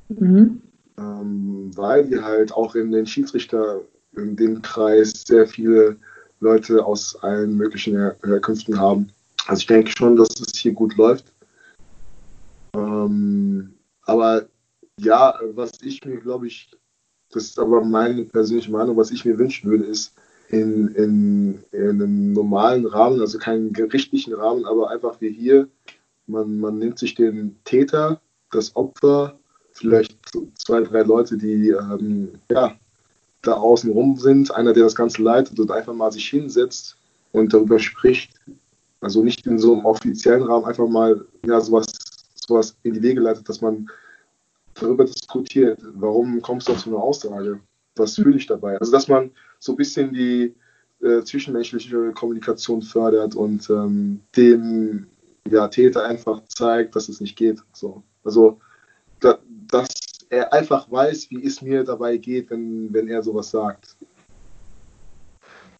[0.10, 0.62] mhm.
[0.98, 3.82] ähm, weil wir halt auch in den Schiedsrichter
[4.16, 5.98] in dem Kreis sehr viele
[6.40, 9.10] Leute aus allen möglichen Her Herkünften haben.
[9.48, 11.33] Also ich denke schon, dass es hier gut läuft.
[12.76, 14.48] Ähm, aber
[15.00, 16.72] ja, was ich mir, glaube ich,
[17.32, 20.14] das ist aber meine persönliche Meinung, was ich mir wünschen würde, ist,
[20.50, 25.68] in, in, in einem normalen Rahmen, also keinen gerichtlichen Rahmen, aber einfach wie hier,
[26.28, 28.22] man, man nimmt sich den Täter,
[28.52, 29.40] das Opfer,
[29.72, 30.16] vielleicht
[30.56, 32.76] zwei, drei Leute, die ähm, ja,
[33.42, 36.98] da außen rum sind, einer, der das Ganze leitet und einfach mal sich hinsetzt
[37.32, 38.40] und darüber spricht.
[39.02, 41.88] Also nicht in so einem offiziellen Rahmen einfach mal ja, sowas,
[42.48, 43.90] sowas in die Wege leitet, dass man
[44.74, 47.60] darüber diskutiert, warum kommst du auf so eine Aussage?
[47.96, 48.78] Was fühle ich dabei?
[48.80, 50.54] Also dass man so ein bisschen die
[51.02, 55.08] äh, zwischenmenschliche Kommunikation fördert und ähm, dem
[55.50, 57.62] ja, Täter einfach zeigt, dass es nicht geht.
[57.74, 58.04] So.
[58.24, 58.60] Also,
[59.20, 59.90] da, dass
[60.30, 63.96] er einfach weiß, wie es mir dabei geht, wenn, wenn er sowas sagt.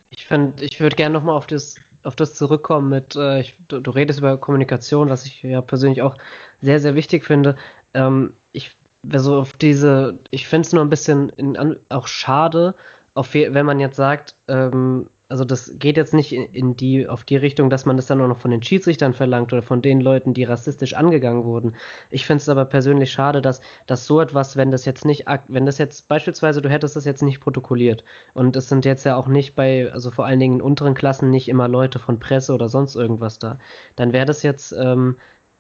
[0.10, 3.92] Ich ich würde gerne nochmal auf das, auf das zurückkommen mit, äh, ich, du, du,
[3.92, 6.18] redest über Kommunikation, was ich ja persönlich auch
[6.62, 7.58] sehr, sehr wichtig finde.
[7.94, 8.76] Ähm, ich,
[9.12, 12.76] also auf diese, ich finde es nur ein bisschen in, auch schade,
[13.14, 17.38] auf, wenn man jetzt sagt, ähm, also das geht jetzt nicht in, die, auf die
[17.38, 20.34] Richtung, dass man das dann auch noch von den Schiedsrichtern verlangt oder von den Leuten,
[20.34, 21.76] die rassistisch angegangen wurden.
[22.10, 25.66] Ich finde es aber persönlich schade, dass, dass so etwas, wenn das jetzt nicht, wenn
[25.66, 28.04] das jetzt beispielsweise, du hättest das jetzt nicht protokolliert.
[28.34, 31.30] Und es sind jetzt ja auch nicht bei, also vor allen Dingen in unteren Klassen
[31.30, 33.58] nicht immer Leute von Presse oder sonst irgendwas da,
[33.96, 35.18] dann wäre das jetzt ähm,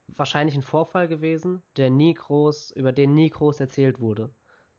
[0.07, 4.30] wahrscheinlich ein Vorfall gewesen, der nie groß, über den nie groß erzählt wurde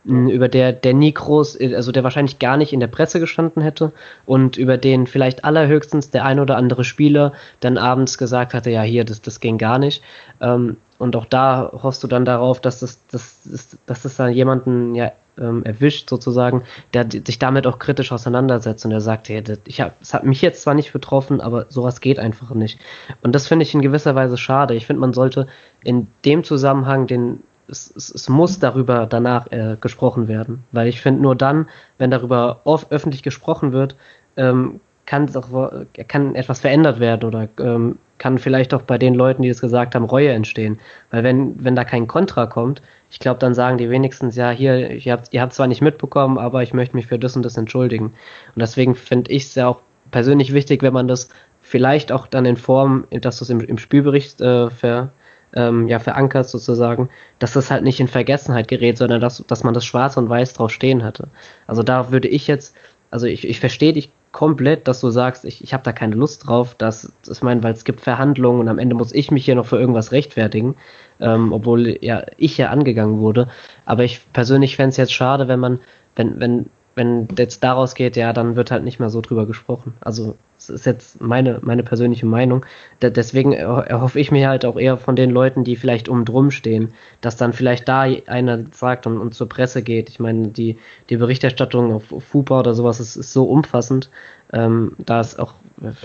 [0.05, 3.91] über der der nie groß, also der wahrscheinlich gar nicht in der Presse gestanden hätte
[4.25, 8.83] und über den vielleicht allerhöchstens der ein oder andere Spieler dann abends gesagt hatte, ja
[8.83, 10.03] hier, das, das ging gar nicht.
[10.41, 14.31] Ähm, und auch da hoffst du dann darauf, dass das, das, das, dass das dann
[14.31, 19.41] jemanden ja ähm, erwischt sozusagen, der sich damit auch kritisch auseinandersetzt und der sagt, hey,
[19.41, 22.79] das, ich hab, es hat mich jetzt zwar nicht betroffen, aber sowas geht einfach nicht.
[23.23, 24.75] Und das finde ich in gewisser Weise schade.
[24.75, 25.47] Ich finde, man sollte
[25.83, 30.63] in dem Zusammenhang den es, es, es muss darüber danach äh, gesprochen werden.
[30.71, 33.95] Weil ich finde, nur dann, wenn darüber öffentlich gesprochen wird,
[34.37, 35.71] ähm, kann, auch,
[36.07, 39.93] kann etwas verändert werden oder ähm, kann vielleicht auch bei den Leuten, die es gesagt
[39.93, 40.79] haben, Reue entstehen.
[41.11, 44.91] Weil wenn, wenn da kein Kontra kommt, ich glaube, dann sagen die wenigstens, ja, hier,
[44.91, 47.57] ihr habt, ihr habt zwar nicht mitbekommen, aber ich möchte mich für das und das
[47.57, 48.05] entschuldigen.
[48.07, 51.29] Und deswegen finde ich es ja auch persönlich wichtig, wenn man das
[51.61, 55.11] vielleicht auch dann in Form, dass du es im, im Spielbericht äh, ver,
[55.55, 59.73] ähm, ja, verankert sozusagen, dass das halt nicht in Vergessenheit gerät, sondern dass, dass man
[59.73, 61.29] das schwarz und weiß drauf stehen hatte.
[61.67, 62.75] Also da würde ich jetzt,
[63.11, 66.45] also ich, ich verstehe dich komplett, dass du sagst, ich, ich habe da keine Lust
[66.45, 69.55] drauf, dass, ich meine, weil es gibt Verhandlungen und am Ende muss ich mich hier
[69.55, 70.75] noch für irgendwas rechtfertigen,
[71.21, 73.47] ähm, obwohl ja ich ja angegangen wurde.
[73.85, 75.79] Aber ich persönlich fände es jetzt schade, wenn man,
[76.17, 76.65] wenn, wenn
[76.95, 79.93] wenn jetzt daraus geht, ja, dann wird halt nicht mehr so drüber gesprochen.
[80.01, 82.65] Also das ist jetzt meine, meine persönliche Meinung.
[82.99, 86.51] Da, deswegen erhoffe ich mir halt auch eher von den Leuten, die vielleicht um drum
[86.51, 90.09] stehen, dass dann vielleicht da einer sagt und, und zur Presse geht.
[90.09, 90.77] Ich meine, die,
[91.09, 94.09] die Berichterstattung auf, FUPA oder sowas ist, ist so umfassend,
[94.53, 95.53] ähm, da ist auch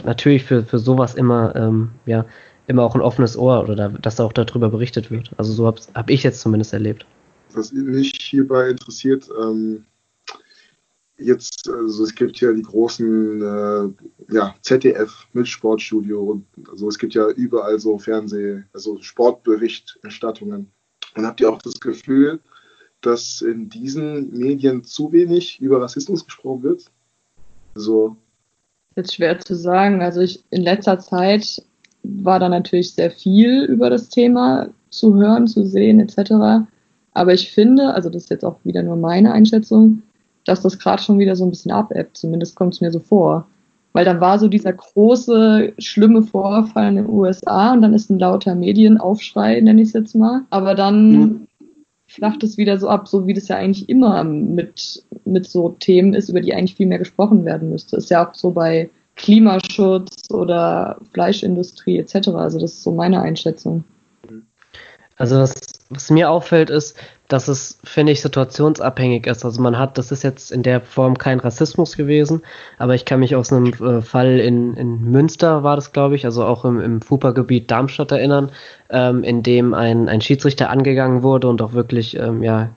[0.05, 2.25] natürlich für, für sowas immer, ähm, ja,
[2.67, 5.31] immer auch ein offenes Ohr oder da, dass da auch darüber berichtet wird.
[5.37, 7.07] Also so habe hab ich jetzt zumindest erlebt.
[7.53, 9.85] Was mich hierbei interessiert, ähm,
[11.21, 16.99] jetzt, also es gibt ja die großen äh, ja, ZDF mit Sportstudio und also es
[16.99, 20.71] gibt ja überall so Fernseh, also Sportberichterstattungen.
[21.15, 22.41] Und habt ihr auch das Gefühl,
[23.01, 26.85] dass in diesen Medien zu wenig über Rassismus gesprochen wird?
[27.75, 28.17] So.
[28.97, 30.03] Jetzt schwer zu sagen.
[30.03, 31.63] Also ich in letzter Zeit
[32.03, 36.67] war da natürlich sehr viel über das Thema zu hören, zu sehen etc.
[37.13, 40.03] Aber ich finde, also das ist jetzt auch wieder nur meine Einschätzung,
[40.45, 42.17] dass das gerade schon wieder so ein bisschen abebbt.
[42.17, 43.47] Zumindest kommt es mir so vor.
[43.93, 48.21] Weil dann war so dieser große, schlimme Vorfall in den USA und dann ist ein
[48.21, 50.43] lauter Medienaufschrei, nenne ich es jetzt mal.
[50.51, 51.47] Aber dann mhm.
[52.07, 56.15] flacht es wieder so ab, so wie das ja eigentlich immer mit, mit so Themen
[56.15, 57.97] ist, über die eigentlich viel mehr gesprochen werden müsste.
[57.97, 62.29] Ist ja auch so bei Klimaschutz oder Fleischindustrie etc.
[62.29, 63.85] Also das ist so meine Einschätzung.
[65.17, 65.53] Also was,
[65.91, 69.45] was mir auffällt ist, dass es, finde ich, situationsabhängig ist.
[69.45, 72.43] Also man hat, das ist jetzt in der Form kein Rassismus gewesen,
[72.79, 76.25] aber ich kann mich aus einem äh, Fall in, in Münster war das, glaube ich,
[76.25, 78.51] also auch im, im FUPA-Gebiet Darmstadt erinnern,
[78.89, 82.71] ähm, in dem ein, ein Schiedsrichter angegangen wurde und auch wirklich ähm, ja,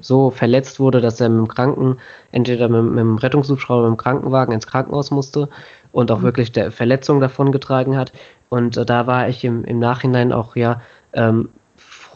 [0.00, 1.98] so verletzt wurde, dass er mit dem Kranken,
[2.30, 5.48] entweder mit, mit dem Rettungshubschrauber, mit dem Krankenwagen ins Krankenhaus musste
[5.92, 6.24] und auch mhm.
[6.24, 8.12] wirklich der Verletzung davon getragen hat.
[8.50, 10.82] Und äh, da war ich im, im Nachhinein auch ja
[11.14, 11.48] ähm,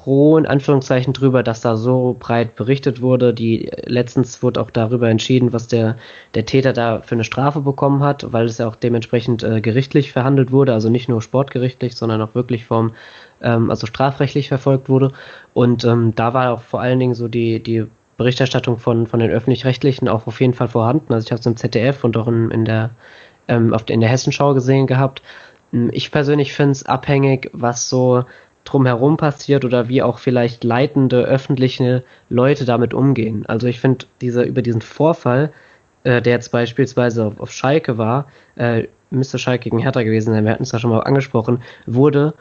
[0.09, 3.35] froh in Anführungszeichen drüber, dass da so breit berichtet wurde.
[3.35, 5.97] Die letztens wurde auch darüber entschieden, was der
[6.35, 10.13] der Täter da für eine Strafe bekommen hat, weil es ja auch dementsprechend äh, gerichtlich
[10.13, 12.93] verhandelt wurde, also nicht nur sportgerichtlich, sondern auch wirklich vom
[13.43, 15.13] ähm, also strafrechtlich verfolgt wurde.
[15.53, 17.85] Und ähm, da war auch vor allen Dingen so die die
[18.17, 21.13] Berichterstattung von von den öffentlich-rechtlichen auch auf jeden Fall vorhanden.
[21.13, 22.91] Also ich habe es im ZDF und auch in, in der
[23.47, 25.21] ähm, auf der, in der Hessenschau gesehen gehabt.
[25.93, 28.25] Ich persönlich finde es abhängig, was so
[28.69, 33.45] drumherum passiert oder wie auch vielleicht leitende öffentliche Leute damit umgehen.
[33.47, 35.53] Also ich finde, diese, über diesen Vorfall,
[36.05, 40.45] äh, der jetzt beispielsweise auf, auf Schalke war, äh, müsste Schalke gegen Hertha gewesen sein,
[40.45, 42.35] wir hatten es ja schon mal angesprochen, wurde,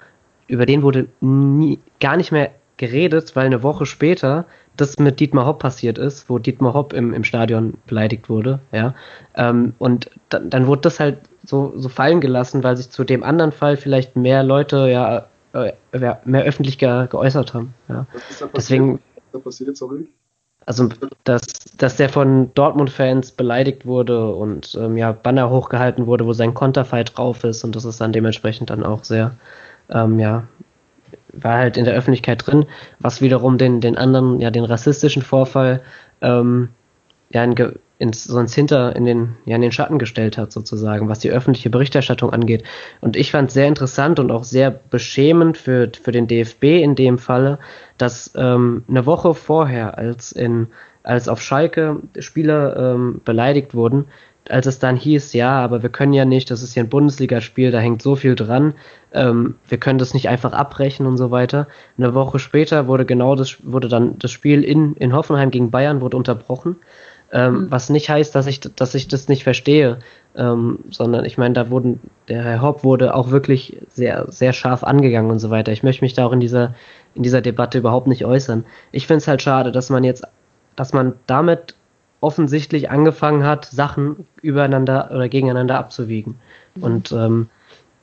[0.48, 5.46] über den wurde nie, gar nicht mehr geredet, weil eine Woche später das mit Dietmar
[5.46, 8.94] Hopp passiert ist, wo Dietmar Hopp im, im Stadion beleidigt wurde, ja.
[9.36, 13.24] Ähm, und dann, dann wurde das halt so, so fallen gelassen, weil sich zu dem
[13.24, 15.26] anderen Fall vielleicht mehr Leute ja
[15.66, 15.74] äh,
[16.26, 17.74] mehr öffentlich ge geäußert haben.
[17.88, 18.06] Ja.
[18.14, 18.58] Was ist da passiert?
[18.58, 19.00] Deswegen,
[19.32, 20.08] Was passiert, sorry?
[20.66, 20.90] Also,
[21.24, 21.44] dass,
[21.78, 27.06] dass der von Dortmund-Fans beleidigt wurde und ähm, ja, Banner hochgehalten wurde, wo sein Konterfei
[27.06, 29.32] drauf ist und das ist dann dementsprechend dann auch sehr,
[29.90, 30.44] ähm, ja,
[31.32, 32.66] war halt in der Öffentlichkeit drin,
[33.00, 35.82] was wiederum den, den anderen, ja, den rassistischen Vorfall
[36.20, 36.68] ähm,
[37.30, 37.56] ja, in,
[38.00, 41.70] ins, sonst hinter in den, ja, in den Schatten gestellt hat, sozusagen, was die öffentliche
[41.70, 42.64] Berichterstattung angeht.
[43.02, 46.96] Und ich fand es sehr interessant und auch sehr beschämend für, für den DFB in
[46.96, 47.60] dem Falle,
[47.98, 50.68] dass ähm, eine Woche vorher, als in,
[51.04, 54.06] als auf Schalke Spieler ähm, beleidigt wurden,
[54.50, 57.72] als es dann hieß, ja, aber wir können ja nicht, das ist ja ein Bundesligaspiel,
[57.72, 58.76] da hängt so viel dran,
[59.14, 61.68] ähm, wir können das nicht einfach abbrechen und so weiter.
[61.98, 66.02] Eine Woche später wurde genau das, wurde dann das Spiel in, in Hoffenheim gegen Bayern
[66.02, 66.78] wurde unterbrochen.
[67.32, 67.72] Ähm, mhm.
[67.72, 70.00] Was nicht heißt, dass ich, dass ich das nicht verstehe,
[70.36, 74.84] ähm, sondern ich meine, da wurden, der Herr Hopp wurde auch wirklich sehr, sehr scharf
[74.84, 75.72] angegangen und so weiter.
[75.72, 76.76] Ich möchte mich da auch in dieser,
[77.16, 78.64] in dieser Debatte überhaupt nicht äußern.
[78.92, 80.24] Ich finde es halt schade, dass man jetzt,
[80.76, 81.76] dass man damit
[82.22, 86.36] offensichtlich angefangen hat, Sachen übereinander oder gegeneinander abzuwiegen.
[86.76, 86.84] Mhm.
[86.84, 87.50] Und ähm,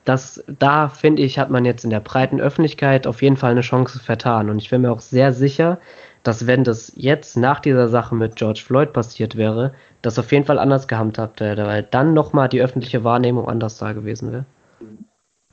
[0.04, 3.62] das, da finde ich, hat man jetzt in der breiten Öffentlichkeit auf jeden Fall eine
[3.62, 4.50] Chance vertan.
[4.50, 5.78] Und ich bin mir auch sehr sicher,
[6.24, 10.46] dass wenn das jetzt nach dieser Sache mit George Floyd passiert wäre, das auf jeden
[10.46, 14.46] Fall anders gehandhabt hätte, weil dann nochmal die öffentliche Wahrnehmung anders da gewesen wäre.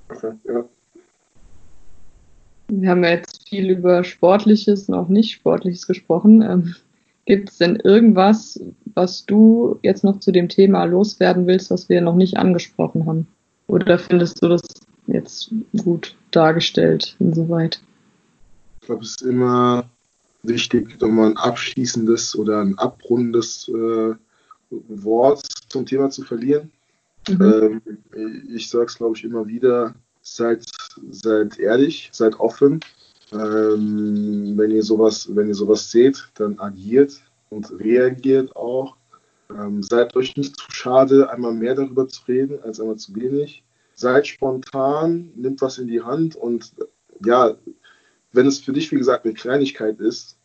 [0.09, 0.63] Okay, ja.
[2.69, 6.41] Wir haben ja jetzt viel über Sportliches und auch nicht Sportliches gesprochen.
[6.41, 6.75] Ähm,
[7.25, 8.59] Gibt es denn irgendwas,
[8.95, 13.27] was du jetzt noch zu dem Thema loswerden willst, was wir noch nicht angesprochen haben?
[13.67, 14.61] Oder findest du das
[15.07, 15.51] jetzt
[15.83, 17.81] gut dargestellt insoweit?
[18.79, 19.85] Ich glaube, es ist immer
[20.43, 24.15] wichtig, nochmal ein abschließendes oder ein abrundendes äh,
[24.69, 26.71] Wort zum Thema zu verlieren.
[27.29, 27.81] Mhm.
[28.13, 30.65] Ähm, ich sage es, glaube ich, immer wieder, seid,
[31.09, 32.79] seid ehrlich, seid offen.
[33.31, 38.95] Ähm, wenn ihr sowas, wenn ihr sowas seht, dann agiert und reagiert auch.
[39.49, 43.63] Ähm, seid euch nicht zu schade, einmal mehr darüber zu reden, als einmal zu wenig.
[43.93, 46.73] Seid spontan, nimmt was in die Hand und
[47.23, 47.55] ja,
[48.33, 50.37] wenn es für dich, wie gesagt, eine Kleinigkeit ist,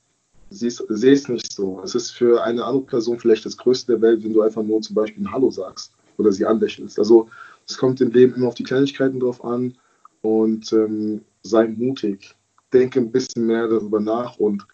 [0.51, 1.81] sehe es nicht so.
[1.83, 4.81] Es ist für eine andere Person vielleicht das Größte der Welt, wenn du einfach nur
[4.81, 6.99] zum Beispiel ein Hallo sagst oder sie anlächelst.
[6.99, 7.29] Also
[7.69, 9.77] es kommt im Leben immer auf die Kleinigkeiten drauf an
[10.23, 12.35] und ähm, sei mutig.
[12.73, 14.67] Denke ein bisschen mehr darüber nach und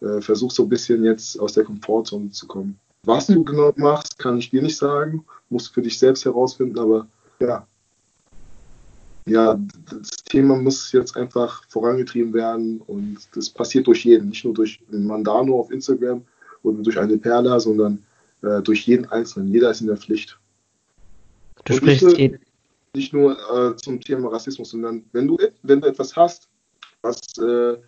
[0.00, 2.78] äh, versuch so ein bisschen jetzt aus der Komfortzone zu kommen.
[3.04, 5.24] Was du genau machst, kann ich dir nicht sagen.
[5.50, 7.06] Musst du für dich selbst herausfinden, aber
[7.38, 7.66] ja.
[9.26, 9.58] Ja,
[9.90, 14.80] das Thema muss jetzt einfach vorangetrieben werden und das passiert durch jeden, nicht nur durch
[14.90, 16.22] Mandano auf Instagram
[16.62, 18.04] oder durch eine Perla, sondern
[18.42, 19.48] äh, durch jeden Einzelnen.
[19.48, 20.38] Jeder ist in der Pflicht.
[21.64, 22.38] Du und sprichst nicht nur,
[22.94, 26.48] nicht nur äh, zum Thema Rassismus, sondern wenn du, wenn du etwas hast,
[27.00, 27.78] was äh,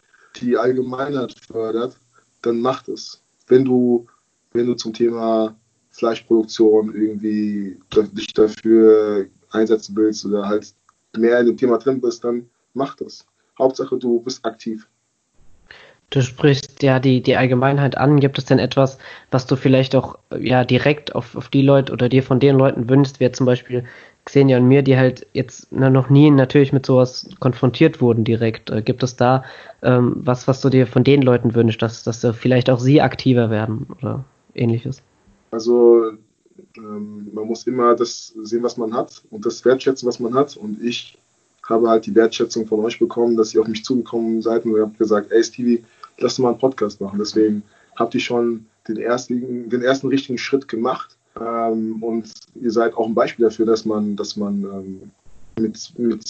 [0.40, 1.98] die Allgemeinheit fördert,
[2.42, 3.20] dann mach es.
[3.46, 4.06] Wenn du,
[4.52, 5.54] wenn du zum Thema
[5.90, 10.74] Fleischproduktion irgendwie dich dafür einsetzen willst oder halt
[11.16, 13.26] mehr in dem Thema drin bist, dann mach das.
[13.58, 14.86] Hauptsache, du bist aktiv.
[16.10, 18.20] Du sprichst ja die, die Allgemeinheit an.
[18.20, 18.98] Gibt es denn etwas,
[19.32, 22.88] was du vielleicht auch ja direkt auf, auf die Leute oder dir von den Leuten
[22.88, 23.84] wünschst, wie zum Beispiel
[24.24, 28.70] Xenia und mir, die halt jetzt na, noch nie natürlich mit sowas konfrontiert wurden direkt.
[28.70, 29.44] Äh, gibt es da
[29.82, 33.50] ähm, was, was du dir von den Leuten wünschst, dass, dass vielleicht auch sie aktiver
[33.50, 35.02] werden oder ähnliches?
[35.50, 36.12] Also
[36.76, 40.56] ähm, man muss immer das sehen, was man hat und das wertschätzen, was man hat.
[40.56, 41.18] Und ich
[41.68, 44.82] habe halt die Wertschätzung von euch bekommen, dass ihr auf mich zugekommen seid und ihr
[44.82, 45.84] habt gesagt, ey Stevie,
[46.18, 47.18] lass mal einen Podcast machen.
[47.18, 47.62] Deswegen
[47.96, 51.16] habt ihr schon den ersten, den ersten richtigen Schritt gemacht.
[51.38, 55.10] Ähm, und ihr seid auch ein Beispiel dafür, dass man, dass man ähm,
[55.58, 56.24] mit, mit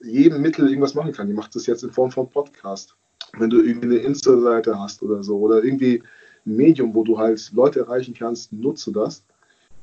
[0.00, 1.28] jedem Mittel irgendwas machen kann.
[1.28, 2.94] Ihr macht das jetzt in Form von Podcast.
[3.38, 6.02] Wenn du irgendwie eine Insta-Seite hast oder so, oder irgendwie
[6.44, 9.22] ein Medium, wo du halt Leute erreichen kannst, nutze das.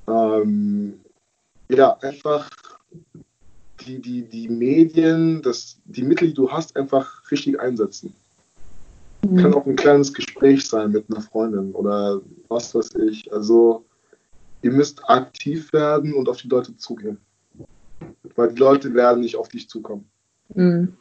[0.09, 0.99] Ähm,
[1.69, 2.49] ja, einfach
[3.85, 8.13] die, die, die Medien, das, die Mittel, die du hast, einfach richtig einsetzen.
[9.27, 9.37] Mhm.
[9.37, 13.31] Kann auch ein kleines Gespräch sein mit einer Freundin oder was weiß ich.
[13.31, 13.85] Also
[14.61, 17.17] ihr müsst aktiv werden und auf die Leute zugehen.
[18.35, 20.09] Weil die Leute werden nicht auf dich zukommen.
[20.55, 20.93] Mhm.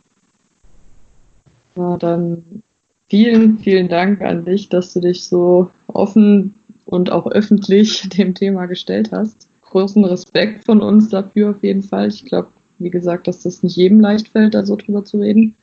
[1.77, 2.63] Ja, dann
[3.09, 6.55] vielen, vielen Dank an dich, dass du dich so offen
[6.89, 9.49] und auch öffentlich dem Thema gestellt hast.
[9.62, 12.09] Großen Respekt von uns dafür auf jeden Fall.
[12.09, 15.55] Ich glaube, wie gesagt, dass das nicht jedem leicht fällt, da so drüber zu reden.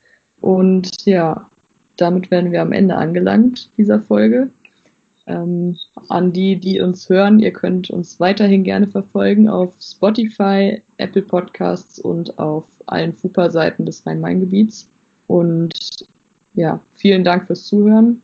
[0.42, 1.50] Und ja,
[1.98, 4.52] damit werden wir am Ende angelangt dieser Folge.
[5.26, 5.78] Ähm,
[6.10, 11.98] an die, die uns hören, ihr könnt uns weiterhin gerne verfolgen auf Spotify, Apple Podcasts
[11.98, 14.88] und auf allen FUPA-Seiten des Rhein-Main-Gebiets.
[15.26, 15.74] Und
[16.54, 18.22] ja, vielen Dank fürs Zuhören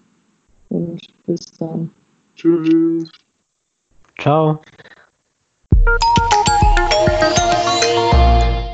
[0.69, 1.89] und bis dann.
[2.41, 3.07] Tschüss.
[4.19, 4.61] Ciao.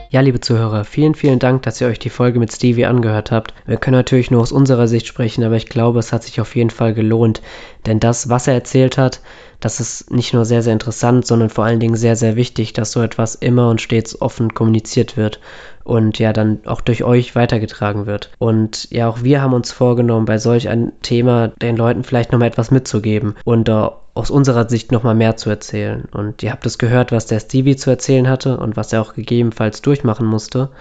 [0.10, 3.54] Ja, liebe Zuhörer, vielen, vielen Dank, dass ihr euch die Folge mit Stevie angehört habt.
[3.66, 6.56] Wir können natürlich nur aus unserer Sicht sprechen, aber ich glaube, es hat sich auf
[6.56, 7.42] jeden Fall gelohnt.
[7.86, 9.20] Denn das, was er erzählt hat,
[9.60, 12.94] das ist nicht nur sehr, sehr interessant, sondern vor allen Dingen sehr, sehr wichtig, dass
[12.94, 15.42] so etwas immer und stets offen kommuniziert wird
[15.88, 18.30] und ja dann auch durch euch weitergetragen wird.
[18.40, 22.50] Und ja, auch wir haben uns vorgenommen, bei solch einem Thema den Leuten vielleicht nochmal
[22.50, 26.04] etwas mitzugeben und uh, aus unserer Sicht nochmal mehr zu erzählen.
[26.12, 29.14] Und ihr habt es gehört, was der Stevie zu erzählen hatte und was er auch
[29.14, 30.72] gegebenenfalls durchmachen musste.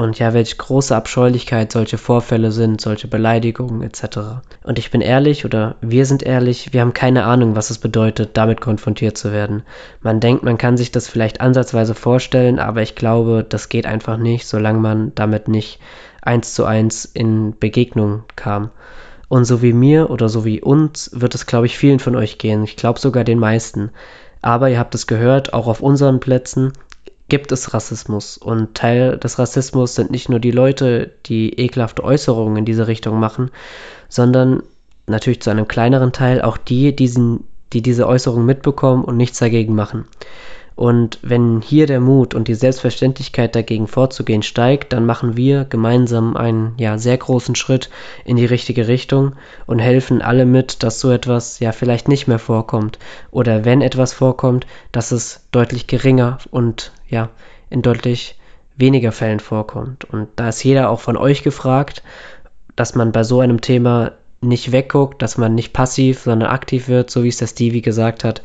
[0.00, 4.40] Und ja, welche große Abscheulichkeit solche Vorfälle sind, solche Beleidigungen etc.
[4.64, 8.30] Und ich bin ehrlich oder wir sind ehrlich, wir haben keine Ahnung, was es bedeutet,
[8.32, 9.62] damit konfrontiert zu werden.
[10.00, 14.16] Man denkt, man kann sich das vielleicht ansatzweise vorstellen, aber ich glaube, das geht einfach
[14.16, 15.80] nicht, solange man damit nicht
[16.22, 18.70] eins zu eins in Begegnung kam.
[19.28, 22.38] Und so wie mir oder so wie uns wird es, glaube ich, vielen von euch
[22.38, 22.64] gehen.
[22.64, 23.90] Ich glaube sogar den meisten.
[24.40, 26.72] Aber ihr habt es gehört, auch auf unseren Plätzen
[27.30, 28.36] gibt es Rassismus.
[28.36, 33.18] Und Teil des Rassismus sind nicht nur die Leute, die ekelhafte Äußerungen in diese Richtung
[33.18, 33.50] machen,
[34.10, 34.62] sondern
[35.06, 39.74] natürlich zu einem kleineren Teil auch die, diesen, die diese Äußerungen mitbekommen und nichts dagegen
[39.74, 40.04] machen.
[40.80, 46.38] Und wenn hier der Mut und die Selbstverständlichkeit dagegen vorzugehen steigt, dann machen wir gemeinsam
[46.38, 47.90] einen ja sehr großen Schritt
[48.24, 52.38] in die richtige Richtung und helfen alle mit, dass so etwas ja vielleicht nicht mehr
[52.38, 52.98] vorkommt
[53.30, 57.28] oder wenn etwas vorkommt, dass es deutlich geringer und ja
[57.68, 58.38] in deutlich
[58.74, 60.04] weniger Fällen vorkommt.
[60.06, 62.02] Und da ist jeder auch von euch gefragt,
[62.74, 67.10] dass man bei so einem Thema nicht wegguckt, dass man nicht passiv, sondern aktiv wird,
[67.10, 68.40] so wie es der Stevie gesagt hat.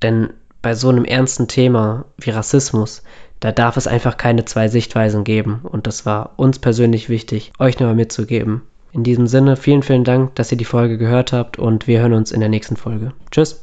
[0.00, 0.30] Denn
[0.62, 3.02] bei so einem ernsten Thema wie Rassismus,
[3.40, 5.60] da darf es einfach keine zwei Sichtweisen geben.
[5.62, 8.62] Und das war uns persönlich wichtig, euch nochmal mitzugeben.
[8.92, 12.14] In diesem Sinne, vielen, vielen Dank, dass ihr die Folge gehört habt und wir hören
[12.14, 13.12] uns in der nächsten Folge.
[13.30, 13.60] Tschüss.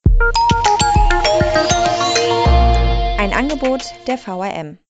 [3.17, 4.77] Ein Angebot der VRM.